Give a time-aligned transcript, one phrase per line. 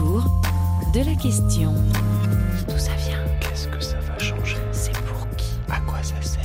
[0.00, 0.24] autour
[0.94, 1.74] de la question
[2.68, 6.42] d'où ça vient Qu'est-ce que ça va changer C'est pour qui À quoi ça sert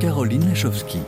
[0.00, 0.98] Caroline Lachowski.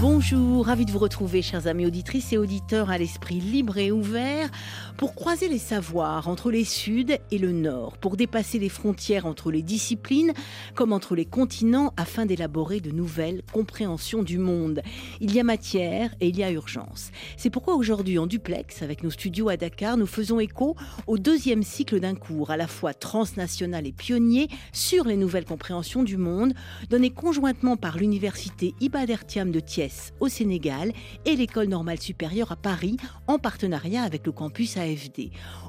[0.00, 4.48] Bonjour, ravi de vous retrouver, chers amis auditrices et auditeurs, à l'esprit libre et ouvert,
[4.96, 9.50] pour croiser les savoirs entre les Suds et le Nord, pour dépasser les frontières entre
[9.50, 10.32] les disciplines
[10.74, 14.82] comme entre les continents, afin d'élaborer de nouvelles compréhensions du monde.
[15.20, 17.10] Il y a matière et il y a urgence.
[17.36, 21.62] C'est pourquoi aujourd'hui, en duplex, avec nos studios à Dakar, nous faisons écho au deuxième
[21.62, 26.54] cycle d'un cours à la fois transnational et pionnier sur les nouvelles compréhensions du monde,
[26.90, 30.92] donné conjointement par l'université Ibadertiam de Thiès au Sénégal
[31.24, 34.76] et l'école normale supérieure à Paris en partenariat avec le campus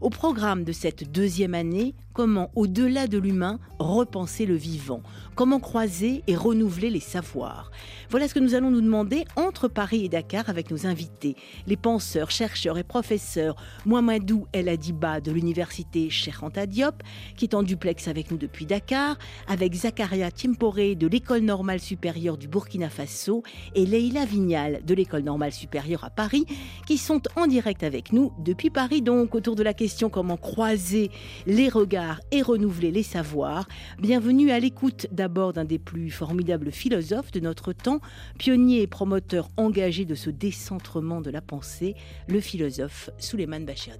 [0.02, 5.02] Au programme de cette deuxième année, comment au-delà de l'humain repenser le vivant,
[5.36, 7.70] comment croiser et renouveler les savoirs.
[8.10, 11.36] Voilà ce que nous allons nous demander entre Paris et Dakar avec nos invités,
[11.68, 13.58] les penseurs, chercheurs et professeurs.
[13.86, 16.36] Mohamedou El Adiba de l'université Cheikh
[16.70, 17.04] Diop,
[17.36, 22.38] qui est en duplex avec nous depuis Dakar, avec Zakaria Timpore de l'école normale supérieure
[22.38, 23.44] du Burkina Faso
[23.76, 26.46] et Leila Vignal de l'école normale supérieure à Paris,
[26.88, 29.02] qui sont en direct avec nous depuis Paris.
[29.02, 31.12] Donc autour de la question comment croiser
[31.46, 33.68] les regards et renouveler les savoirs.
[34.00, 38.02] Bienvenue à l'écoute d'abord d'un des plus formidables philosophes de notre temps,
[38.38, 41.96] pionnier et promoteur engagé de ce décentrement de la pensée,
[42.28, 43.96] le philosophe Souleymane Bachir.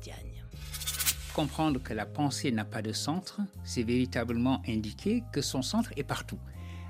[1.34, 6.04] Comprendre que la pensée n'a pas de centre, c'est véritablement indiquer que son centre est
[6.04, 6.40] partout.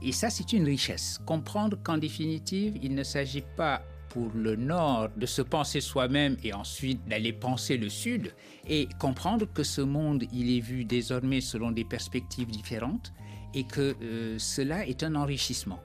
[0.02, 1.20] Et ça, c'est une richesse.
[1.26, 3.82] Comprendre qu'en définitive, il ne s'agit pas
[4.16, 8.32] pour le Nord de se penser soi-même et ensuite d'aller penser le Sud
[8.66, 13.12] et comprendre que ce monde, il est vu désormais selon des perspectives différentes
[13.54, 15.82] et que euh, cela est un enrichissement.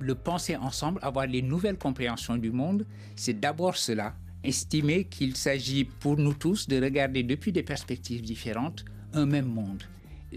[0.00, 2.84] Le penser ensemble, avoir les nouvelles compréhensions du monde,
[3.14, 8.84] c'est d'abord cela, estimer qu'il s'agit pour nous tous de regarder depuis des perspectives différentes
[9.14, 9.82] un même monde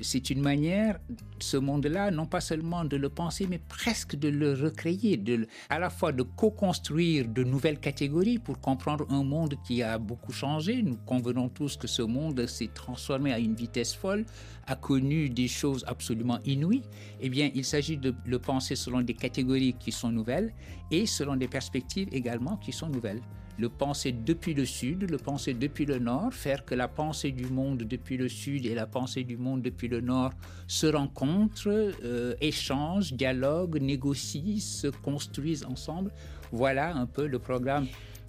[0.01, 0.99] c'est une manière,
[1.39, 5.21] ce monde-là, non pas seulement de le penser, mais presque de le recréer,
[5.69, 10.31] à la fois de co-construire de nouvelles catégories pour comprendre un monde qui a beaucoup
[10.31, 10.81] changé.
[10.83, 14.25] Nous convenons tous que ce monde s'est transformé à une vitesse folle,
[14.67, 16.83] a connu des choses absolument inouïes.
[17.19, 20.53] Eh bien, il s'agit de le penser selon des catégories qui sont nouvelles
[20.91, 23.21] et selon des perspectives également qui sont nouvelles
[23.59, 27.45] le penser depuis le sud, le penser depuis le nord, faire que la pensée du
[27.45, 30.31] monde depuis le sud et la pensée du monde depuis le nord
[30.67, 36.11] se rencontrent, euh, échangent, dialoguent, négocient, se construisent ensemble.
[36.51, 37.87] Voilà un peu le programme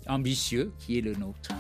[0.09, 1.51] ambitieux qui est le nôtre.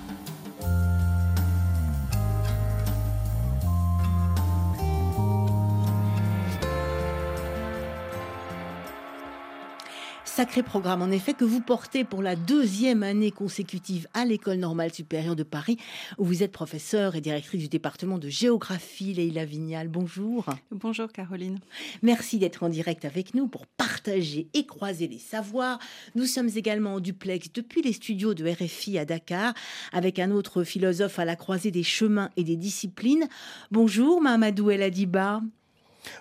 [10.33, 14.95] Sacré programme, en effet, que vous portez pour la deuxième année consécutive à l'École normale
[14.95, 15.77] supérieure de Paris,
[16.19, 19.89] où vous êtes professeur et directrice du département de géographie, Leïla Vignal.
[19.89, 20.47] Bonjour.
[20.71, 21.59] Bonjour, Caroline.
[22.03, 25.81] Merci d'être en direct avec nous pour partager et croiser les savoirs.
[26.15, 29.53] Nous sommes également en duplex depuis les studios de RFI à Dakar,
[29.93, 33.27] avec un autre philosophe à la croisée des chemins et des disciplines.
[33.73, 35.43] Bonjour, Mahamadou El Adiba.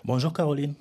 [0.05, 0.73] Bonjour Caroline.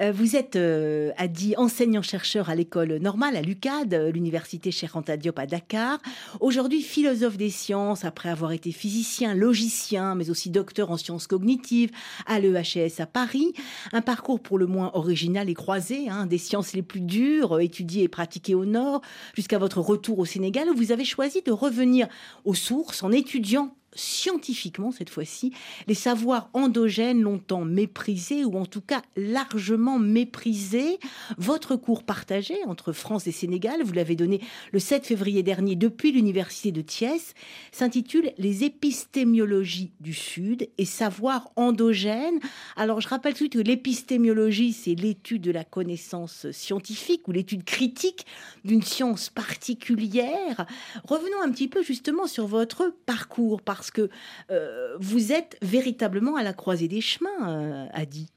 [0.00, 5.14] Euh, vous êtes, euh, a dit, enseignant-chercheur à l'école normale à l'UCAD, euh, l'université Anta
[5.36, 5.98] à Dakar.
[6.40, 11.90] Aujourd'hui, philosophe des sciences, après avoir été physicien, logicien, mais aussi docteur en sciences cognitives
[12.26, 13.52] à l'EHS à Paris.
[13.92, 18.04] Un parcours pour le moins original et croisé, hein, des sciences les plus dures, étudiées
[18.04, 19.02] et pratiquées au Nord,
[19.34, 22.08] jusqu'à votre retour au Sénégal, où vous avez choisi de revenir
[22.44, 25.52] aux sources en étudiant scientifiquement cette fois-ci,
[25.86, 30.98] les savoirs endogènes longtemps méprisés ou en tout cas largement méprisés.
[31.36, 34.40] Votre cours partagé entre France et Sénégal, vous l'avez donné
[34.72, 37.34] le 7 février dernier depuis l'université de Thiès,
[37.72, 42.40] s'intitule Les épistémiologies du Sud et savoirs endogènes.
[42.76, 47.32] Alors je rappelle tout de suite que l'épistémiologie, c'est l'étude de la connaissance scientifique ou
[47.32, 48.26] l'étude critique
[48.64, 50.66] d'une science particulière.
[51.04, 54.10] Revenons un petit peu justement sur votre parcours parce que
[54.50, 58.28] euh, vous êtes véritablement à la croisée des chemins, euh, Adi.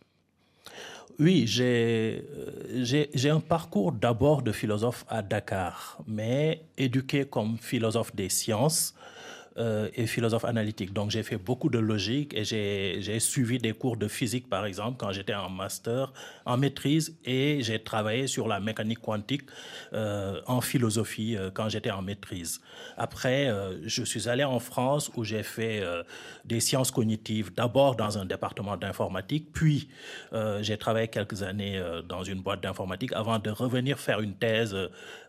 [1.20, 2.24] Oui, j'ai
[3.30, 8.96] un parcours d'abord de philosophe à Dakar, mais éduqué comme philosophe des sciences
[9.58, 10.94] euh, et philosophe analytique.
[10.94, 14.96] Donc j'ai fait beaucoup de logique et j'ai suivi des cours de physique, par exemple,
[14.98, 16.14] quand j'étais en master,
[16.46, 19.42] en maîtrise, et j'ai travaillé sur la mécanique quantique
[19.92, 22.62] euh, en philosophie euh, quand j'étais en maîtrise.
[22.96, 23.50] Après,
[23.84, 25.84] je suis allé en France où j'ai fait
[26.46, 29.90] des sciences cognitives, d'abord dans un département d'informatique, puis
[30.62, 34.76] j'ai travaillé quelques années dans une boîte d'informatique avant de revenir faire une thèse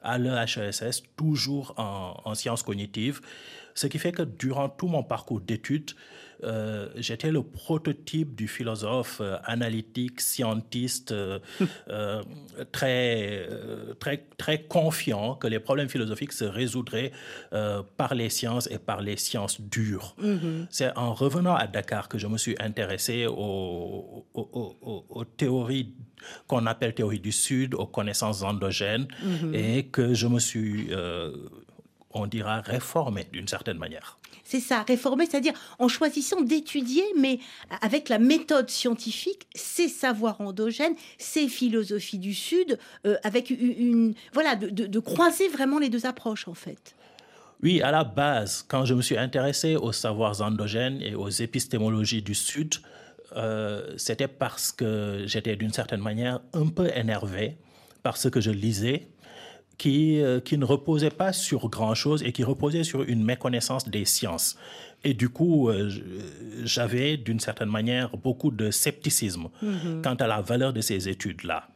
[0.02, 3.20] à l'EHESS, toujours en sciences cognitives.
[3.74, 5.92] Ce qui fait que durant tout mon parcours d'études,
[6.44, 11.38] euh, j'étais le prototype du philosophe euh, analytique, scientiste, euh,
[12.72, 13.48] très,
[14.00, 17.12] très, très confiant que les problèmes philosophiques se résoudraient
[17.96, 20.16] par les sciences et par les sciences dures.
[20.20, 20.66] Mm-hmm.
[20.70, 25.94] C'est en revenant à Dakar que je me suis intéressé aux, aux, théories
[26.46, 29.54] qu'on appelle théorie du Sud, aux connaissances endogènes, mm-hmm.
[29.54, 30.88] et que je me suis,
[32.14, 34.18] on dira, réformé d'une certaine manière.
[34.44, 37.38] C'est ça, réformer, c'est-à-dire en choisissant d'étudier, mais
[37.80, 44.56] avec la méthode scientifique, ces savoirs endogènes, ces philosophies du Sud, euh, avec une, voilà,
[44.56, 46.94] de, croiser vraiment les deux approches en fait.
[47.62, 52.22] Oui, à la base, quand je me suis intéressé aux savoirs endogènes et aux épistémologies
[52.22, 52.74] du Sud,
[53.36, 57.56] euh, c'était parce que j'étais d'une certaine manière un peu énervé
[58.02, 59.08] par ce que je lisais
[59.78, 64.04] qui, euh, qui ne reposait pas sur grand-chose et qui reposait sur une méconnaissance des
[64.04, 64.56] sciences.
[65.04, 65.90] Et du coup, euh,
[66.62, 70.02] j'avais d'une certaine manière beaucoup de scepticisme mm-hmm.
[70.02, 71.68] quant à la valeur de ces études-là.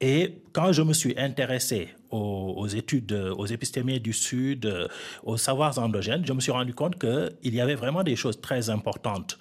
[0.00, 4.88] Et quand je me suis intéressé aux, études, aux épistémies du Sud, euh,
[5.22, 8.70] aux savoirs endogènes, je me suis rendu compte qu'il y avait vraiment des choses très
[8.70, 9.38] importantes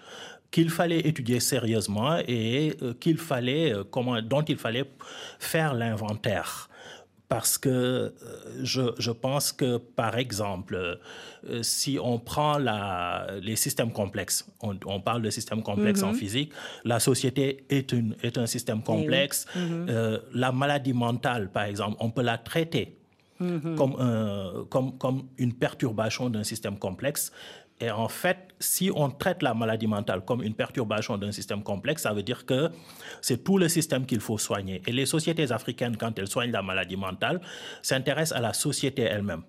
[0.51, 4.86] qu'il fallait étudier sérieusement et qu'il fallait, comment, dont il fallait
[5.39, 6.69] faire l'inventaire
[7.34, 8.12] parce que euh,
[8.62, 15.24] je, pense que, par exemple, euh, si on prend la, les systèmes complexes, on, parle
[15.24, 16.16] de systèmes complexes en mhm.
[16.16, 16.54] physique,
[16.86, 19.48] la société est, une, est un système eh complexe.
[19.56, 19.88] Mhm.
[19.90, 23.00] Euh, la maladie mentale, par exemple, on peut la traiter
[23.40, 23.76] mhm.
[23.78, 23.96] comme,
[24.70, 27.32] comme, comme une perturbation d'un système complexe.
[27.80, 32.04] Et en fait, si on traite la maladie mentale comme une perturbation d'un système complexe,
[32.04, 32.70] ça veut dire que
[33.22, 34.81] c'est tout le système qu'il faut soigner.
[34.88, 37.42] Et les sociétés africaines, quand elles soignent la maladie mentale,
[37.81, 39.44] s'intéressent à la société elle-même,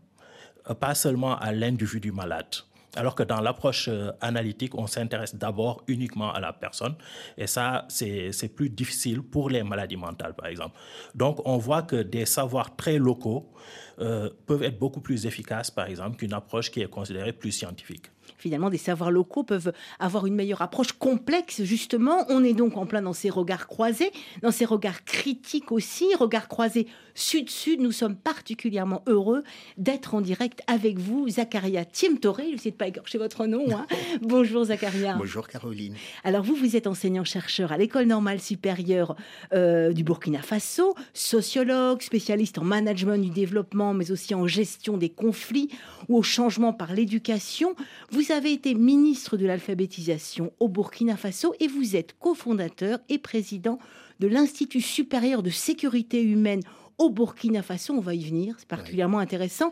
[0.69, 2.57] euh, pas seulement à l'individu malade.
[2.97, 6.95] Alors que dans l'approche euh, analytique, on s'intéresse d'abord uniquement à la personne.
[7.37, 10.77] Et ça, c'est plus difficile pour les maladies mentales, par exemple.
[11.15, 13.51] Donc, on voit que des savoirs très locaux
[13.99, 18.11] euh, peuvent être beaucoup plus efficaces, par exemple, qu'une approche qui est considérée plus scientifique
[18.45, 22.27] finalement, des savoirs locaux peuvent avoir une meilleure approche complexe, justement.
[22.29, 24.13] On est donc en plein dans ces regards croisés,
[24.43, 27.81] dans ces regards critiques aussi, regards croisés sud-sud.
[27.81, 29.45] Nous sommes particulièrement heureux
[29.79, 32.41] d'être en direct avec vous, Zacharia Tiemtore.
[32.47, 33.65] Je ne sais pas écorcher votre nom.
[33.71, 33.87] Hein.
[34.21, 35.15] Bonjour, Zacharia.
[35.17, 35.95] Bonjour, Caroline.
[36.23, 39.17] Alors, vous, vous êtes enseignant-chercheur à l'École normale supérieure
[39.55, 45.09] euh, du Burkina Faso, sociologue, spécialiste en management du développement, mais aussi en gestion des
[45.09, 45.71] conflits
[46.09, 47.75] ou au changement par l'éducation.
[48.11, 53.79] Vous avez été ministre de l'alphabétisation au Burkina Faso et vous êtes cofondateur et président
[54.19, 56.63] de l'Institut supérieur de sécurité humaine
[56.99, 57.95] au Burkina Faso.
[57.95, 59.71] On va y venir, c'est particulièrement intéressant.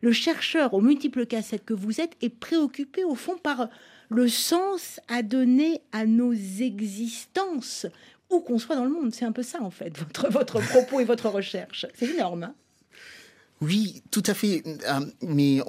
[0.00, 3.68] Le chercheur aux multiples cassettes que vous êtes est préoccupé au fond par
[4.08, 7.86] le sens à donner à nos existences,
[8.30, 9.12] où qu'on soit dans le monde.
[9.12, 11.86] C'est un peu ça en fait, votre, votre propos et votre recherche.
[11.94, 12.44] C'est énorme.
[12.44, 12.54] Hein?
[13.60, 14.62] Oui, tout à fait.
[14.66, 15.60] Euh, mais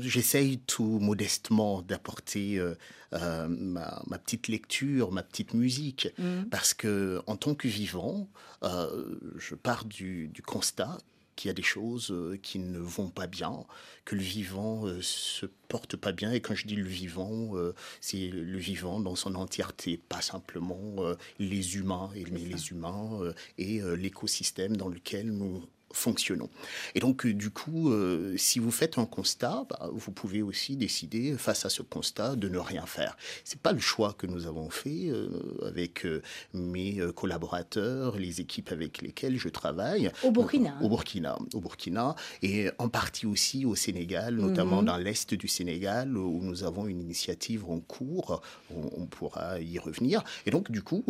[0.00, 2.74] j'essaye tout modestement d'apporter euh,
[3.12, 6.44] euh, ma, petite lecture, ma petite musique, mm.
[6.50, 8.28] parce que en tant que vivant,
[8.62, 10.98] je pars du, constat
[11.36, 13.64] qu'il y a des choses qui ne vont pas bien,
[14.04, 16.32] que le vivant se porte pas bien.
[16.32, 17.52] Et quand je dis le vivant,
[18.00, 20.96] c'est le vivant dans son entièreté, pas simplement
[21.38, 23.20] les humains, mais les humains
[23.58, 25.62] et l'écosystème dans lequel nous
[25.94, 26.50] fonctionnons.
[26.94, 30.76] Et donc, euh, du coup, euh, si vous faites un constat, bah, vous pouvez aussi
[30.76, 33.16] décider, face à ce constat, de ne rien faire.
[33.44, 35.28] C'est pas le choix que nous avons fait euh,
[35.66, 36.06] avec
[36.52, 40.10] mes collaborateurs, les équipes avec lesquelles je travaille.
[40.22, 40.76] Au Burkina.
[40.82, 44.86] Au Burkina, au Burkina, et en partie aussi au Sénégal, notamment mhm.
[44.86, 48.42] dans l'est du Sénégal, où nous avons une initiative en cours.
[48.70, 50.24] On, on pourra y revenir.
[50.46, 51.04] Et donc, du coup,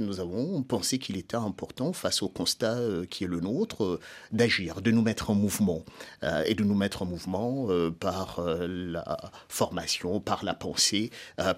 [0.00, 2.78] nous avons pensé qu'il était important, face au constat
[3.10, 4.00] qui est le nôtre, euh,
[4.32, 5.84] d'agir, de nous mettre en mouvement,
[6.22, 11.10] euh, et de nous mettre en mouvement euh, par la formation, par la pensée,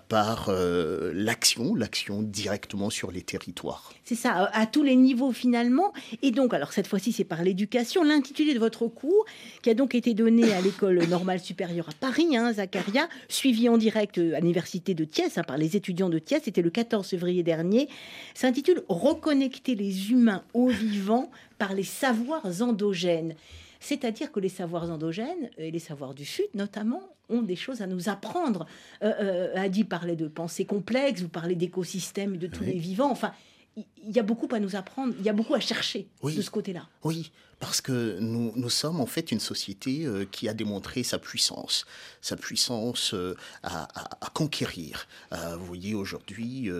[0.09, 3.93] par l'action, l'action directement sur les territoires.
[4.05, 5.93] C'est ça, à tous les niveaux finalement.
[6.23, 8.05] Et donc, alors cette fois-ci, c'est par l'éducation.
[8.05, 9.25] L'intitulé de votre cours,
[9.63, 13.79] qui a donc été donné à l'école normale supérieure à Paris, hein, Zacharia, suivi en
[13.79, 17.43] direct à l'université de Thiès hein, par les étudiants de Thiès, c'était le 14 février
[17.43, 17.89] dernier,
[18.35, 23.35] s'intitule Reconnecter les humains aux vivants par les savoirs endogènes.
[23.81, 27.87] C'est-à-dire que les savoirs endogènes, et les savoirs du Sud notamment, ont des choses à
[27.87, 28.67] nous apprendre.
[29.03, 33.11] Euh, euh, Adi parlait de pensée complexe, vous parlez d'écosystèmes, de tous les vivants.
[33.11, 33.33] Enfin,
[33.77, 36.51] il y a beaucoup à nous apprendre, il y a beaucoup à chercher de ce
[36.51, 36.89] côté-là.
[37.05, 37.31] Oui,
[37.61, 41.85] parce que nous, nous, sommes en fait une société euh, qui a démontré sa puissance,
[42.23, 43.89] sa puissance euh, à,
[44.33, 45.07] conquérir.
[45.33, 46.71] Euh, vous voyez, aujourd'hui,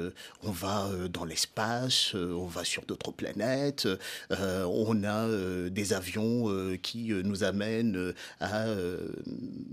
[0.43, 3.89] on va dans l'espace, on va sur d'autres planètes,
[4.31, 8.67] on a des avions qui nous amènent à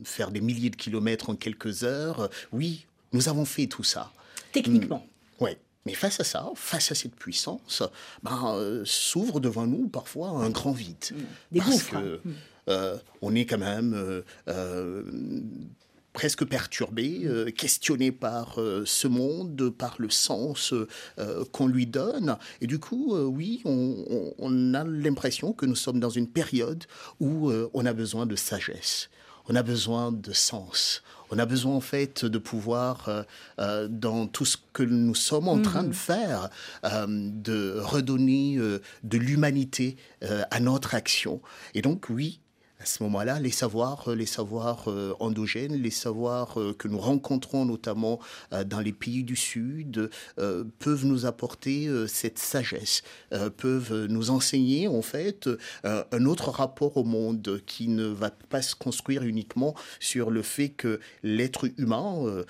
[0.04, 2.30] faire des milliers de kilomètres en quelques heures.
[2.52, 4.12] Oui, nous avons fait tout ça.
[4.52, 5.06] Techniquement.
[5.40, 5.52] Oui.
[5.86, 7.84] Mais face à ça, face à cette puissance,
[8.24, 10.96] ben, euh, s'ouvre devant nous parfois un grand vide.
[11.12, 11.18] Mm.
[11.52, 12.34] Des parce que mm.
[12.70, 15.04] euh, on est quand même euh,
[16.14, 17.52] presque perturbé, mm.
[17.52, 20.74] questionné par ce monde, par le sens
[21.52, 22.38] qu'on lui donne.
[22.62, 26.86] Et du coup, oui, on, on a l'impression que nous sommes dans une période
[27.20, 29.10] où on a besoin de sagesse,
[29.48, 33.24] on a besoin de sens, on a besoin en fait de pouvoir, euh,
[33.60, 35.94] euh, dans tout ce que nous sommes en train de mhm.
[35.94, 36.50] faire,
[36.86, 38.58] euh, de redonner
[39.04, 41.42] de l'humanité à notre action.
[41.74, 42.40] Et donc oui,
[42.84, 47.00] à ce moment-là, les savoirs, euh, les savoirs euh, endogènes, les savoirs euh, que nous
[47.00, 48.20] rencontrons notamment
[48.66, 50.10] dans les pays du Sud,
[50.80, 53.04] peuvent nous apporter cette sagesse,
[53.58, 55.50] peuvent nous enseigner en fait
[55.84, 60.70] un autre rapport au monde qui ne va pas se construire uniquement sur le fait
[60.70, 62.44] que l'être humain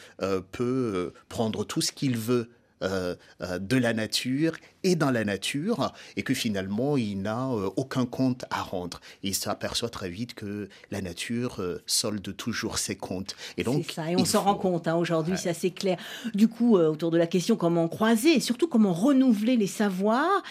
[0.51, 2.49] peut prendre tout ce qu'il veut
[2.81, 8.45] de la nature et dans la nature et que finalement il n'a euh, aucun compte
[8.49, 8.99] à rendre.
[9.23, 13.35] il s'aperçoit très vite que la nature euh, solde toujours ses comptes.
[13.57, 14.11] Et donc, ça.
[14.11, 15.97] Et on s'en rend compte hein, aujourd'hui, c'est assez clair.
[16.33, 20.43] Du coup, euh, autour de la question comment croiser et surtout comment renouveler les savoirs.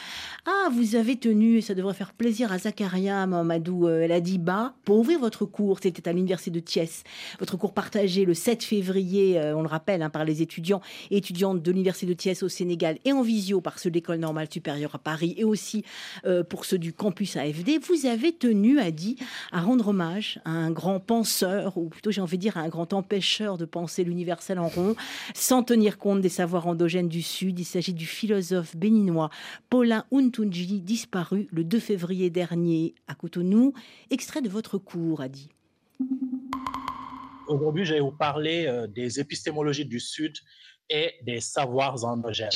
[0.45, 5.21] Ah, vous avez tenu, et ça devrait faire plaisir à Zakaria Mamadou Ladiba, pour ouvrir
[5.21, 5.79] votre cours.
[5.81, 7.05] C'était à l'université de Thiès.
[7.39, 10.81] Votre cours partagé le 7 février, on le rappelle, hein, par les étudiants
[11.13, 14.19] et étudiantes de l'université de Thiès au Sénégal et en visio par ceux de l'école
[14.23, 15.85] normale supérieure à Paris et aussi
[16.25, 19.17] euh, pour ceux du campus AFD, vous avez tenu, a dit,
[19.51, 22.69] à rendre hommage à un grand penseur, ou plutôt j'ai envie de dire à un
[22.69, 24.97] grand empêcheur de penser l'universel en rond,
[25.35, 27.59] sans tenir compte des savoirs endogènes du Sud.
[27.59, 29.31] Il s'agit du philosophe béninois
[29.69, 33.75] Paulin Untunji, disparu le 2 février dernier à Cotonou.
[34.11, 35.51] Extrait de votre cours, a dit.
[37.49, 40.37] Aujourd'hui, je vais vous parler euh, des épistémologies du Sud
[40.89, 42.51] et des savoirs endogènes.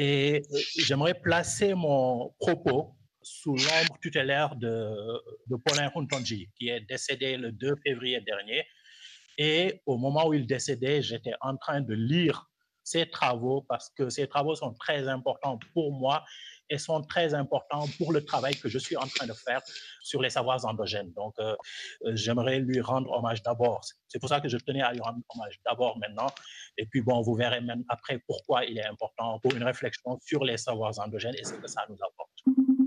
[0.00, 4.94] Et euh, j'aimerais placer mon propos sous l'ombre tutélaire de,
[5.66, 8.64] Paulin Huntonji, qui est décédé le 2 février dernier.
[9.38, 12.48] Et au moment où il décédait, j'étais en train de lire
[12.84, 16.24] ses travaux parce que ces travaux sont très importants pour moi
[16.70, 19.60] et sont très importants pour le travail que je suis en train de faire
[20.00, 21.12] sur les savoirs endogènes.
[21.12, 21.54] Donc, euh,
[22.04, 23.80] euh, j'aimerais lui rendre hommage d'abord.
[24.08, 26.28] C'est pour ça que je tenais à lui rendre hommage d'abord maintenant.
[26.76, 30.44] Et puis, bon, vous verrez même après pourquoi il est important pour une réflexion sur
[30.44, 32.77] les savoirs endogènes et ce que ça nous apporte.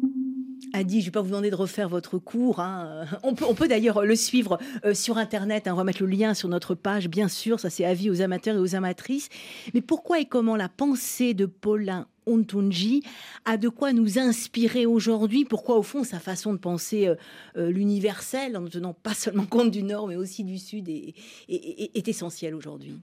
[0.73, 2.59] Adi, je ne vais pas vous demander de refaire votre cours.
[2.59, 3.05] Hein.
[3.23, 5.67] On peut, on peut d'ailleurs le suivre euh, sur Internet.
[5.67, 5.73] Hein.
[5.73, 7.59] On va mettre le lien sur notre page, bien sûr.
[7.59, 9.29] Ça, c'est avis aux amateurs et aux amatrices.
[9.73, 13.03] Mais pourquoi et comment la pensée de Paulin Ontunji
[13.45, 15.43] a de quoi nous inspirer aujourd'hui?
[15.43, 17.15] Pourquoi, au fond, sa façon de penser euh,
[17.57, 22.07] euh, l'universel, en ne tenant pas seulement compte du Nord, mais aussi du Sud, est,
[22.07, 22.99] essentielle aujourd'hui?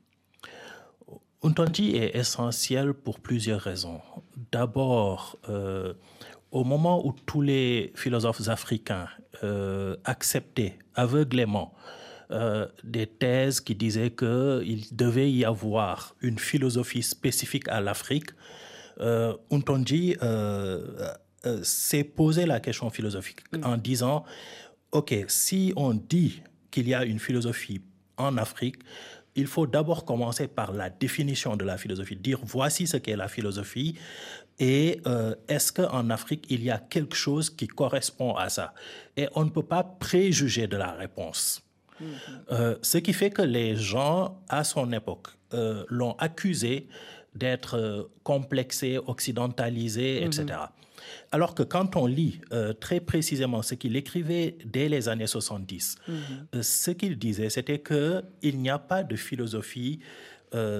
[1.43, 4.01] Untunji est essentiel pour plusieurs raisons.
[4.51, 5.39] D'abord,
[6.51, 9.09] au moment où tous les philosophes africains
[9.45, 11.75] euh, acceptaient aveuglément
[12.31, 18.31] euh, des thèses qui disaient qu'il devait y avoir une philosophie spécifique à l'Afrique,
[19.01, 21.09] euh, Untonji euh,
[21.63, 23.65] s'est posé la question philosophique mm.
[23.65, 24.25] en disant,
[24.93, 27.81] OK, si on dit qu'il y a une philosophie
[28.19, 28.77] en Afrique,
[29.39, 33.29] il faut d'abord commencer par la définition de la philosophie, dire voici ce qu'est la
[33.29, 33.95] philosophie
[34.59, 38.75] et euh, est-ce qu'en Afrique, il y a quelque chose qui correspond à ça?
[39.17, 41.63] Et on ne peut pas préjuger de la réponse.
[42.03, 42.07] Mm-hmm.
[42.51, 46.89] Euh, ce qui fait que les gens, à son époque, euh, l'ont accusé
[47.37, 50.59] d'être complexé, occidentalisé, etc.
[51.33, 52.41] Alors que quand on lit
[52.81, 56.63] très précisément ce qu'il écrivait dès les années 70, mm-hmm.
[56.63, 60.01] ce qu'il disait, c'était qu'il n'y a pas de philosophie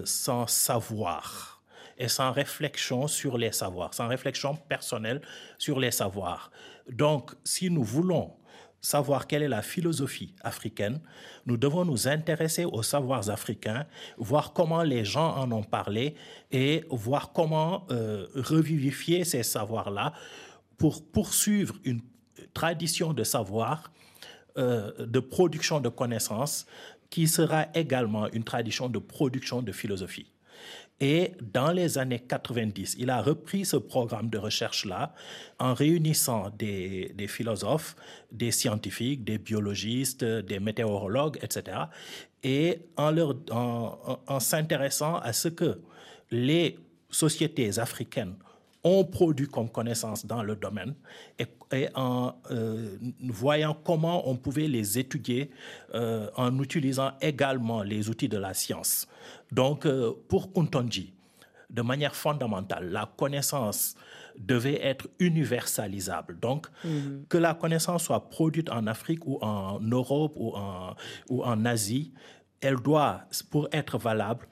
[0.05, 1.63] sans savoir
[1.99, 5.21] et sans réflexion sur les savoirs, sans réflexion personnelle
[5.59, 6.51] sur les savoirs.
[6.89, 8.33] Donc, si nous voulons
[8.81, 11.01] savoir quelle est la philosophie africaine,
[11.47, 16.15] nous devons nous intéresser aux savoirs africains, voir comment les gens en ont parlé
[16.53, 20.13] et voir comment euh, revivifier ces savoirs-là
[20.77, 22.01] pour poursuivre une
[22.55, 23.91] tradition de savoir,
[24.57, 26.67] euh, de production de connaissances,
[27.11, 30.31] qui sera également une tradition de production de philosophie.
[31.01, 35.15] Et dans les années 90, il a repris ce programme de recherche-là
[35.61, 37.95] en réunissant des, philosophes,
[38.33, 41.79] des scientifiques, des biologistes, des météorologues, etc.
[42.43, 45.81] Et en s'intéressant à ce que
[46.31, 46.79] les
[47.11, 48.35] sociétés africaines
[48.85, 50.95] ont produit comme connaissance dans le domaine
[51.39, 52.97] et, en euh,
[53.29, 55.51] voyant comment on pouvait les étudier
[55.95, 59.07] euh, en utilisant également les outils de la science.
[59.53, 61.13] Donc, euh, pour Untonji,
[61.69, 63.95] de manière fondamentale, la connaissance
[64.39, 66.39] devait être universalisable.
[66.41, 67.27] Donc, mm-hmm.
[67.29, 70.95] que la connaissance soit produite en Afrique ou en Europe ou en,
[71.29, 72.13] ou en Asie,
[72.61, 74.49] elle doit, pour être valable,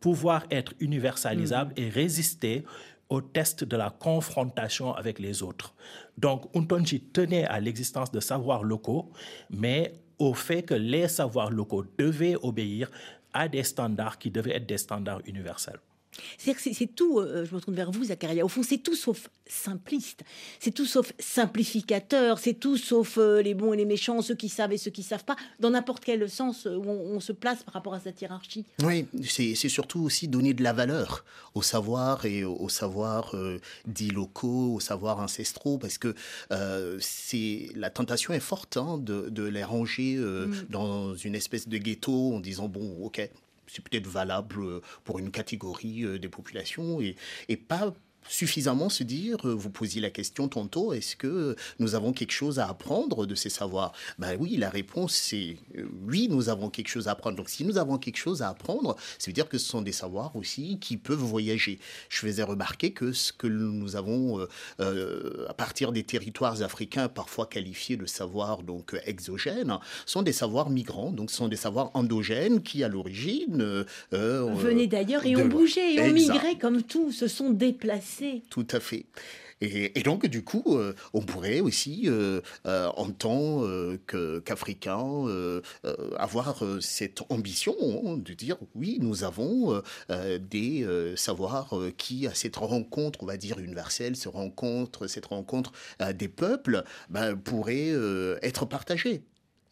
[0.00, 1.82] pouvoir être universalisable mm-hmm.
[1.82, 2.64] et résister
[3.08, 5.74] au test de la confrontation avec les autres.
[6.16, 9.10] Donc, Untonji tenait à l'existence de savoirs locaux,
[9.50, 12.90] mais au fait que les savoirs locaux devaient obéir
[13.32, 15.80] à des standards qui devaient être des standards universels.
[16.36, 20.24] C'est tout, euh, je me tourne vers vous, Zakaria, au fond, c'est tout sauf simpliste,
[20.60, 24.48] c'est tout sauf simplificateur, c'est tout sauf euh, les bons et les méchants, ceux qui
[24.48, 27.74] savent et ceux qui savent pas, dans n'importe quel sens où on, se place par
[27.74, 28.64] rapport à cette hiérarchie.
[28.82, 34.10] Oui, c'est surtout aussi donner de la valeur au savoir et au, savoir euh, dits
[34.10, 36.14] locaux, au savoir ancestraux, parce que
[37.00, 40.66] c'est la tentation est forte hein, de, les ranger mm.
[40.70, 43.28] dans une espèce de ghetto en disant, bon, ok,
[43.68, 47.16] c'est peut-être valable euh, pour une catégorie euh, des populations et,
[47.48, 47.92] et pas
[48.28, 52.58] suffisamment se dire, euh, vous posiez la question tantôt, est-ce que nous avons quelque chose
[52.58, 53.92] à apprendre de ces savoirs?
[54.18, 57.36] Ben oui, la réponse c'est euh, oui, nous avons quelque chose à apprendre.
[57.36, 59.92] Donc si nous avons quelque chose à apprendre, ça veut dire que ce sont des
[59.92, 61.78] savoirs aussi qui peuvent voyager.
[62.08, 64.46] Je faisais remarquer que ce que nous avons
[64.80, 70.70] euh, à partir des territoires africains, parfois qualifiés de savoirs donc exogènes, sont des savoirs
[70.70, 75.94] migrants, donc ce sont des savoirs endogènes qui à l'origine venaient d'ailleurs et ont bougé
[75.94, 78.17] et ont migré comme tout, se sont déplacés
[78.50, 79.06] tout à fait.
[79.60, 83.62] Et, donc, du coup, euh, on pourrait aussi, euh, euh, en tant
[84.44, 85.26] qu'Africains,
[86.16, 87.74] avoir cette ambition
[88.16, 94.16] de dire, oui, nous avons des savoirs qui, à cette rencontre, on va dire, universelle,
[94.16, 95.72] cette rencontre, cette rencontre
[96.14, 97.92] des peuples, ben, pourraient
[98.42, 99.22] être partagés.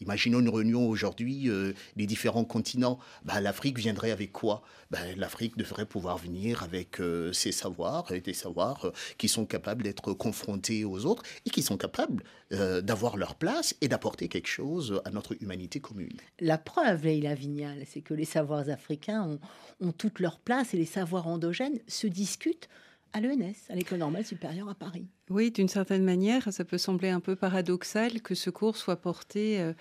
[0.01, 2.99] Imaginons une réunion aujourd'hui euh, des différents continents.
[3.25, 4.63] Ben, L'Afrique viendrait avec quoi?
[4.91, 9.47] Ben, L'Afrique devrait pouvoir venir avec euh, ses savoirs, et des savoirs euh, qui sont
[9.47, 14.47] capables d'être confrontés aux autres et qui sont capables d'avoir leur place et d'apporter quelque
[14.47, 16.17] chose à notre humanité commune.
[16.39, 19.41] La preuve, Leïla Vignal, c'est que les savoirs africains ont,
[19.81, 22.69] ont toute leur place et les savoirs endogènes se discutent
[23.17, 25.07] à l'ENS, à l'École normale supérieure à Paris.
[25.31, 29.59] Oui, d'une certaine manière, ça peut sembler un peu paradoxal que ce cours soit porté
[29.59, 29.73] euh,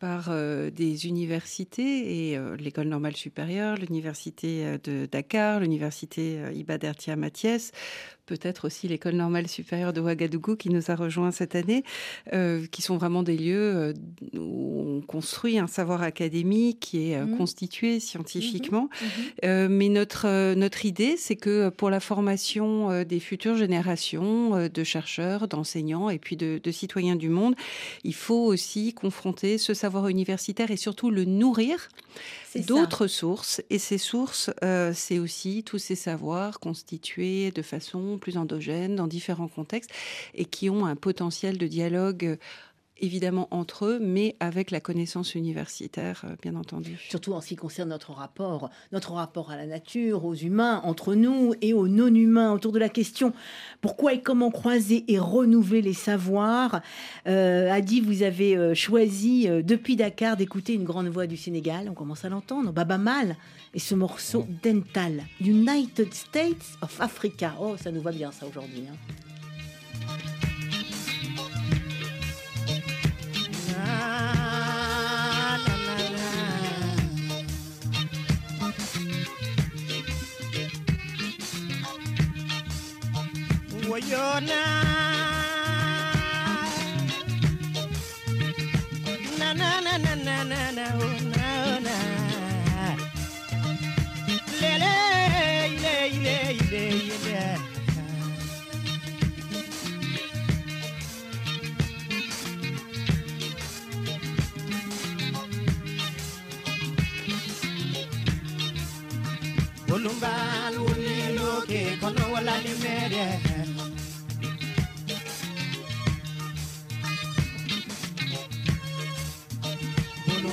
[0.00, 7.70] par euh, des universités et euh, l'école normale supérieure, l'université de Dakar, l'université Ibader Mathias
[8.30, 11.82] peut-être aussi l'école normale supérieure de Ouagadougou qui nous a rejoint cette année,
[12.32, 13.92] euh, qui sont vraiment des lieux euh,
[14.34, 17.36] où on construit un savoir académique qui est euh, mmh.
[17.36, 18.88] constitué scientifiquement.
[19.42, 19.48] Mmh.
[19.48, 19.66] Mmh.
[19.66, 26.08] mais notre, notre idée, c'est que pour la formation des futures générations de chercheurs, d'enseignants
[26.08, 27.56] et puis de, de citoyens du monde,
[28.04, 31.88] il faut aussi confronter ce savoir universitaire et surtout le nourrir
[32.68, 33.60] d'autres sources.
[33.70, 34.50] Et ces sources,
[34.94, 39.90] c'est aussi tous ces savoirs constitués de façon plus endogènes dans différents contextes
[40.34, 42.38] et qui ont un potentiel de dialogue
[43.00, 46.98] évidemment entre eux, mais avec la connaissance universitaire, euh, bien entendu.
[47.08, 51.14] Surtout en ce qui concerne notre rapport, notre rapport à la nature, aux humains, entre
[51.14, 53.32] nous et aux non-humains, autour de la question
[53.80, 56.80] pourquoi et comment croiser et renouveler les savoirs.
[57.26, 61.94] Euh, Adi, vous avez euh, choisi depuis Dakar d'écouter une grande voix du Sénégal, on
[61.94, 63.36] commence à l'entendre, Baba Mal,
[63.74, 64.54] et ce morceau oh.
[64.62, 67.54] Dental, United States of Africa.
[67.60, 68.84] Oh, ça nous va bien ça aujourd'hui.
[68.90, 68.96] Hein.
[84.08, 84.50] you're not.
[89.38, 91.96] Na na na na na na na oh, na oh, na.
[94.60, 94.94] Lele
[95.74, 96.84] ile ile
[97.14, 97.58] ile.
[109.92, 110.32] Olumba
[110.74, 111.16] lule
[112.00, 113.26] kono wala ni mere.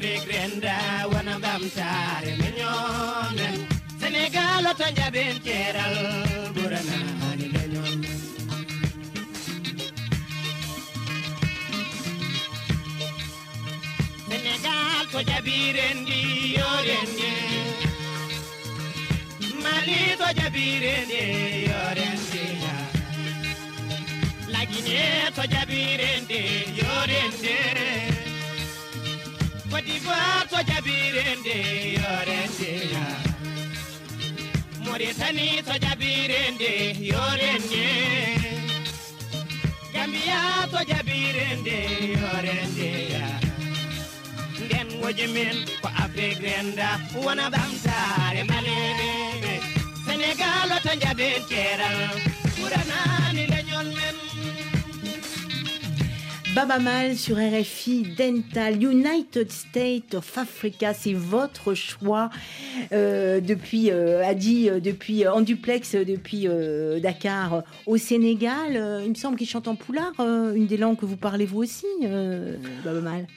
[0.00, 0.76] regrenda
[1.12, 3.48] wana bamtare menyone
[4.00, 5.96] Senegal otanja bin keral
[6.54, 7.00] burana
[7.38, 8.00] ni lenyon
[14.28, 16.20] Senegal ko jabirendi
[16.56, 17.32] yorende
[19.62, 21.22] Mali to jabirendi
[21.68, 22.44] yorende
[24.52, 26.42] La Guinea to jabirendi
[26.80, 27.56] yorende
[30.08, 31.56] fato jabirende
[31.98, 32.72] yorende
[34.84, 36.72] Mauritani to jabirende
[37.10, 37.86] yorende
[39.92, 40.40] Gambia
[40.72, 41.78] to jabirende
[42.22, 42.90] yorende
[44.64, 46.90] Nden wojimin ko Afrique renda
[47.24, 49.54] wona bamtare malebe
[50.06, 51.98] Senegal to jaben keral
[52.58, 54.27] Buranani lenyol men.
[56.58, 62.30] Baba Mal sur RFI Dental, United States of Africa, c'est votre choix
[62.90, 68.72] euh, depuis euh, Adi, euh, depuis en duplex, depuis euh, Dakar au Sénégal.
[69.04, 71.86] Il me semble qu'il chante en poulard, une des langues que vous parlez vous aussi,
[72.02, 73.28] euh, Baba Mal.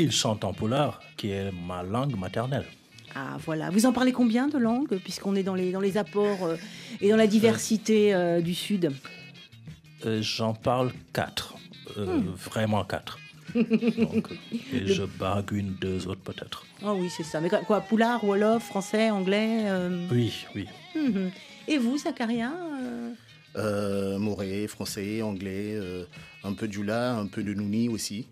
[0.00, 2.66] Il chante en poulard, qui est ma langue maternelle.
[3.14, 6.56] Ah voilà, vous en parlez combien de langues puisqu'on est dans les dans les apports
[7.00, 8.90] et dans la diversité du Sud?
[10.04, 11.54] J'en parle quatre,
[11.98, 12.30] euh, Hmm.
[12.34, 13.18] vraiment quatre.
[13.54, 14.28] Donc,
[14.72, 16.64] et je baragouine deux autres peut-être.
[16.82, 17.40] Ah oui, c'est ça.
[17.40, 19.62] Mais quoi, poulard, wolof, français, anglais.
[19.66, 20.68] euh, Oui, oui.
[20.94, 21.30] mhm.
[21.68, 22.52] Et vous, Zakaria
[22.82, 23.10] euh,
[23.56, 26.04] Euh, Moré, français, anglais, euh,
[26.44, 28.26] un peu de Jula, un peu de Nouni aussi,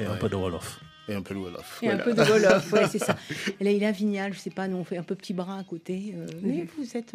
[0.00, 0.80] Et un peu de Wolof.
[1.08, 1.80] et un peu de Wolof.
[1.82, 3.16] Et un peu de wolof, ouais, c'est ça.
[3.60, 5.58] Et là, il a Vignal, je sais pas, nous on fait un peu petit bras
[5.58, 6.14] à côté.
[6.16, 7.14] euh, mais vous êtes.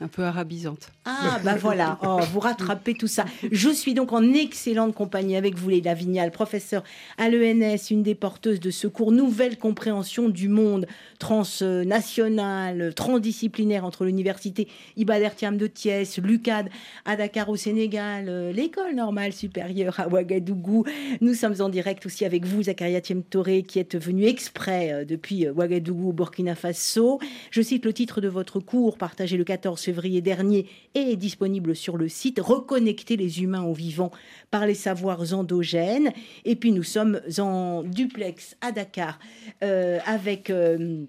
[0.00, 0.90] Un peu arabisante.
[1.04, 3.26] Ah, bah voilà, oh, vous rattrapez tout ça.
[3.52, 6.82] Je suis donc en excellente compagnie avec vous, Léla Vignal, professeur
[7.16, 10.88] à l'ENS, une des porteuses de secours, nouvelle compréhension du monde
[11.20, 16.70] transnational, transdisciplinaire entre l'université Ibader Thiam de Thiès, l'UCAD
[17.04, 20.84] à Dakar au Sénégal, euh, l'école normale supérieure à Ouagadougou.
[21.20, 25.46] Nous sommes en direct aussi avec vous, Zakaria Touré, qui êtes venu exprès euh, depuis
[25.46, 27.20] euh, Ouagadougou, Burkina Faso.
[27.52, 31.76] Je cite le titre de votre cours, partagé le 14 février dernier, et est disponible
[31.76, 34.10] sur le site Reconnecter les humains aux vivants
[34.50, 36.12] par les savoirs endogènes.
[36.44, 39.18] Et puis nous sommes en duplex à Dakar
[39.62, 40.50] euh, avec.
[40.50, 41.04] euh,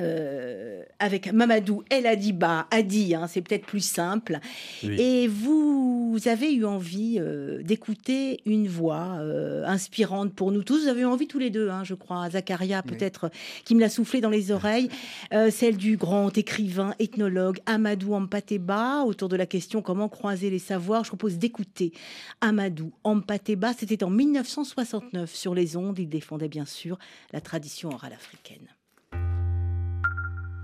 [0.00, 4.38] euh, avec Mamadou El Adiba, Adi, hein, c'est peut-être plus simple.
[4.82, 5.00] Oui.
[5.00, 10.82] Et vous avez eu envie euh, d'écouter une voix euh, inspirante pour nous tous.
[10.82, 13.30] Vous avez eu envie tous les deux, hein, je crois, Zacharia peut-être,
[13.64, 14.88] qui me l'a soufflé dans les oreilles,
[15.50, 21.04] celle du grand écrivain, ethnologue Amadou Ampateba, autour de la question comment croiser les savoirs.
[21.04, 21.92] Je propose d'écouter
[22.40, 23.72] Amadou Ampateba.
[23.72, 25.98] C'était en 1969 sur les ondes.
[25.98, 26.98] Il défendait bien sûr
[27.32, 28.68] la tradition orale africaine.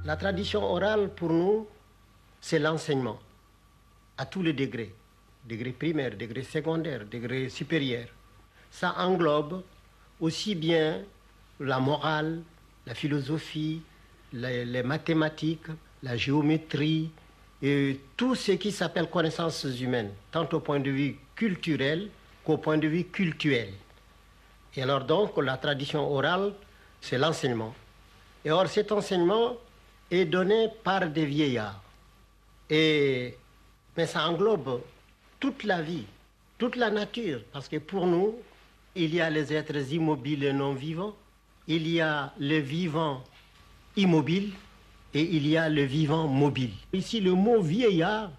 [0.04, 1.66] La tradition orale, pour nous,
[2.38, 3.18] c'est l'enseignement,
[4.18, 4.94] à tous les degrés,
[5.48, 8.08] degré primaire, degré secondaire, degré supérieur.
[8.70, 9.62] Ça englobe
[10.20, 11.00] aussi bien
[11.58, 12.42] la morale,
[12.86, 13.80] la philosophie,
[14.34, 15.68] les, mathématiques,
[16.02, 17.10] la géométrie,
[17.62, 22.10] et tout ce qui s'appelle connaissances humaines, tant au point de vue culturel
[22.44, 23.72] qu'au point de vue cultuel.
[24.76, 26.52] Et alors donc, la tradition orale,
[27.00, 27.74] c'est l'enseignement.
[28.44, 29.56] Et or, cet enseignement
[30.10, 31.82] est donné par des vieillards.
[32.70, 33.36] Et,
[33.96, 34.80] mais ça englobe
[35.40, 36.04] toute la vie,
[36.58, 38.34] toute la nature, parce que pour nous,
[38.94, 41.14] il y a les êtres immobiles et non vivants,
[41.66, 43.24] il y a le vivant
[43.96, 44.52] immobile
[45.12, 46.72] et il y a le vivant mobile.
[46.92, 48.30] Ici, le mot vieillard,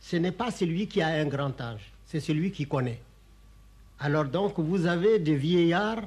[0.00, 3.00] ce n'est pas celui qui a un grand âge, c'est celui qui connaît.
[3.98, 6.04] Alors donc, vous avez des vieillards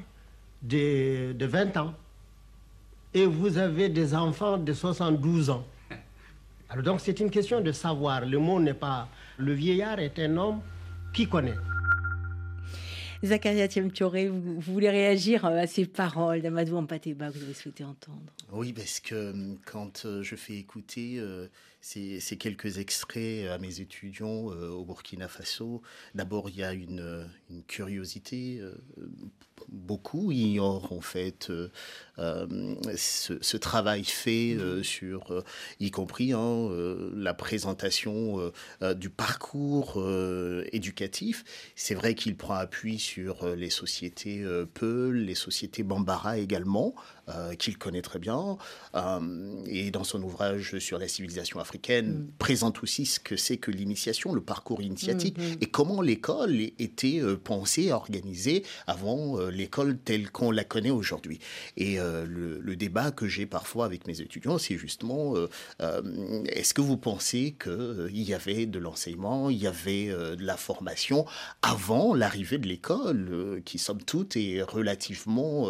[0.62, 1.94] de, de 20 ans
[3.14, 5.66] et vous avez des enfants de 72 ans.
[6.70, 8.26] Alors donc, c'est une question de savoir.
[8.26, 9.08] Le mot n'est pas...
[9.38, 10.62] Le vieillard est un homme
[11.14, 11.56] qui connaît.
[13.24, 17.54] Zakaria Thiemtioré, vous, vous voulez réagir euh, à ces paroles d'Amadou Ampateba que vous avez
[17.54, 18.22] souhaité entendre?
[18.52, 21.48] Oui, parce que euh, quand euh, je fais écouter, euh,
[21.82, 25.82] ces, quelques extraits à mes étudiants euh, au Burkina Faso.
[26.16, 28.60] D'abord, il y a une, une curiosité.
[28.62, 28.76] euh,
[29.70, 31.70] beaucoup ignorent en fait euh,
[32.20, 35.44] euh, ce, travail fait euh, sur, euh,
[35.80, 41.44] y compris hein, euh, la présentation euh, euh, du parcours euh, éducatif.
[41.76, 46.96] C'est vrai qu'il prend appui sur euh, les sociétés euh, Peul, les sociétés Bambara également,
[47.30, 48.58] euh, qu'il connaît très bien.
[48.96, 52.28] Euh, et dans son ouvrage sur la civilisation africaine, Mm.
[52.38, 55.58] présente aussi ce que c'est que l'initiation, le parcours initiatique, mm-hmm.
[55.62, 61.40] et comment l'école était euh, pensée, organisée avant euh, l'école telle qu'on la connaît aujourd'hui.
[61.76, 65.34] Et euh, le, débat que j'ai parfois avec mes étudiants, c'est justement,
[65.80, 71.26] est-ce que vous pensez qu'il y avait de l'enseignement, il y avait de la formation
[71.64, 75.68] avant l'arrivée de l'école, qui somme toute est relativement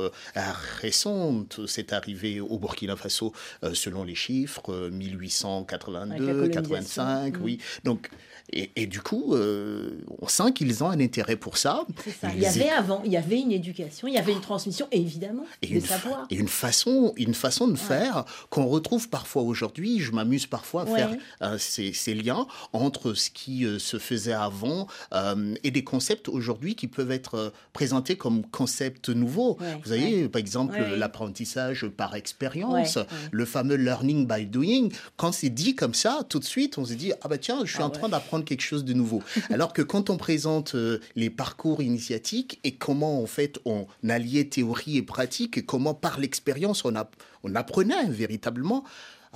[0.81, 3.31] récente, cette arrivée au Burkina Faso,
[3.71, 7.59] selon les chiffres, 1880 82, 85, oui.
[7.83, 8.09] Donc,
[8.53, 11.85] et, et du coup, euh, on sent qu'ils ont un intérêt pour ça.
[12.21, 12.29] Ça.
[12.33, 15.45] Il y avait avant, il y avait une éducation, il y avait une transmission, évidemment,
[15.61, 16.27] et des une, fa- savoirs.
[16.29, 19.99] et une façon, une façon de faire qu'on retrouve parfois aujourd'hui.
[19.99, 20.95] Je m'amuse parfois à Ouais.
[20.97, 24.87] faire euh, ces, ces liens entre ce qui euh, se faisait avant
[25.63, 29.57] et des concepts aujourd'hui qui peuvent être présentés comme concepts nouveaux.
[29.59, 32.97] Ouais, Vous voyez, par exemple, l'apprentissage par expérience,
[33.31, 34.89] le fameux learning by doing.
[35.17, 37.73] Quand c'est dit comme ça, tout de suite, on se dit ah bah tiens, je
[37.73, 39.23] suis Ah en train d'apprendre quelque chose de nouveau.
[39.49, 44.45] Alors que quand on présente euh, les parcours initiatiques et comment en fait on alliait
[44.45, 47.09] théorie et pratique et comment par l'expérience on, a,
[47.43, 48.83] on apprenait véritablement.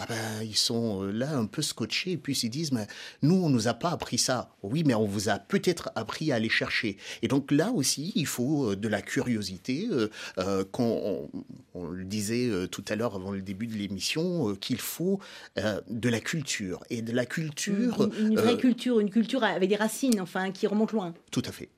[0.03, 2.87] Ah ben, ils sont euh, là un peu scotchés et puis ils se disent mais
[3.21, 4.55] nous on nous a pas appris ça.
[4.63, 6.97] Oui mais on vous a peut-être appris à aller chercher.
[7.21, 11.43] Et donc là aussi il faut euh, de la curiosité euh, qu'on on,
[11.75, 15.19] on le disait tout à l'heure avant le début de l'émission euh, qu'il faut
[15.59, 16.83] euh, de la culture.
[16.89, 20.65] Et de la culture Une, une vraie culture, une culture avec des racines, enfin, qui
[20.65, 21.13] remontent loin.
[21.29, 21.69] tout à fait.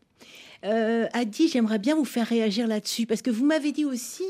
[0.64, 4.24] Adi, j'aimerais bien vous faire réagir là-dessus, parce que vous m'avez dit aussi,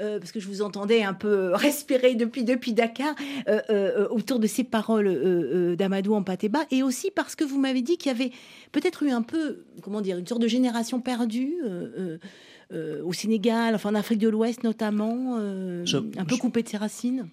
[0.00, 3.14] euh, parce que je vous entendais un peu respirer depuis, depuis Dakar,
[3.48, 7.44] euh, euh, autour de ces paroles euh, euh, d'Amadou en Pateba, et aussi parce que
[7.44, 8.30] vous m'avez dit qu'il y avait
[8.72, 11.54] peut-être eu un peu, comment dire, une sorte de génération perdue.
[11.64, 12.18] euh, euh,
[12.72, 16.62] euh, au Sénégal, enfin en Afrique de l'Ouest notamment, euh, Je- un peu je- coupée
[16.62, 17.26] de ses racines.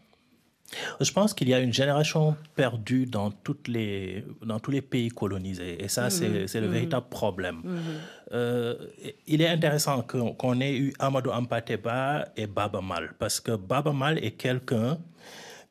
[0.99, 5.09] Je pense qu'il y a une génération perdue dans, toutes les, dans tous les pays
[5.09, 5.81] colonisés.
[5.83, 7.61] Et ça, c'est c'est le véritable problème.
[8.33, 8.75] Euh,
[9.27, 13.13] il est intéressant qu'on ait eu Amadou Ampateba et Baba Mal.
[13.17, 14.97] Parce que Baba Mal est quelqu'un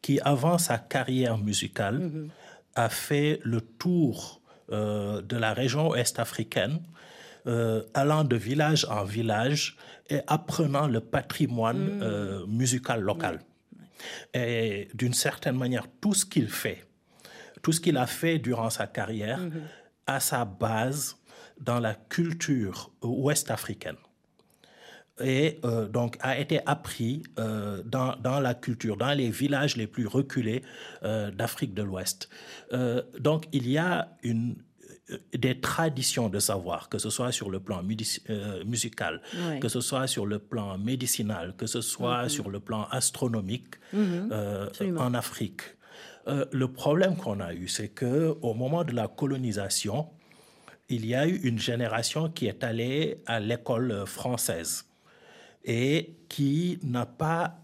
[0.00, 2.10] qui, avant sa carrière musicale,
[2.74, 4.40] a fait le tour
[4.72, 6.80] euh, de la région ouest africaine,
[7.46, 9.76] euh, allant de village en village
[10.08, 13.40] et apprenant le patrimoine musical local.
[14.34, 16.84] Et d'une certaine manière, tout ce qu'il fait,
[17.62, 19.40] tout ce qu'il a fait durant sa carrière,
[20.06, 21.16] a sa base
[21.60, 23.96] dans la culture ouest africaine.
[25.18, 29.86] Et euh, donc a été appris euh, dans, dans la culture, dans les villages les
[29.86, 30.62] plus reculés
[31.04, 32.28] euh, d'Afrique de l'Ouest.
[33.18, 34.56] Donc il y a une,
[35.32, 37.80] des traditions de savoir, que ce soit sur le plan
[38.30, 39.60] euh, musical, Ouais.
[39.60, 44.66] que ce soit sur le plan médicinal, que ce soit sur le plan astronomique euh,
[44.66, 45.02] Absolument.
[45.02, 45.60] en Afrique.
[46.26, 50.08] Euh, le problème qu'on a eu, c'est que au moment de la colonisation,
[50.88, 54.86] il y a eu une génération qui est allée à l'école euh, française
[55.64, 57.58] et qui n'a pas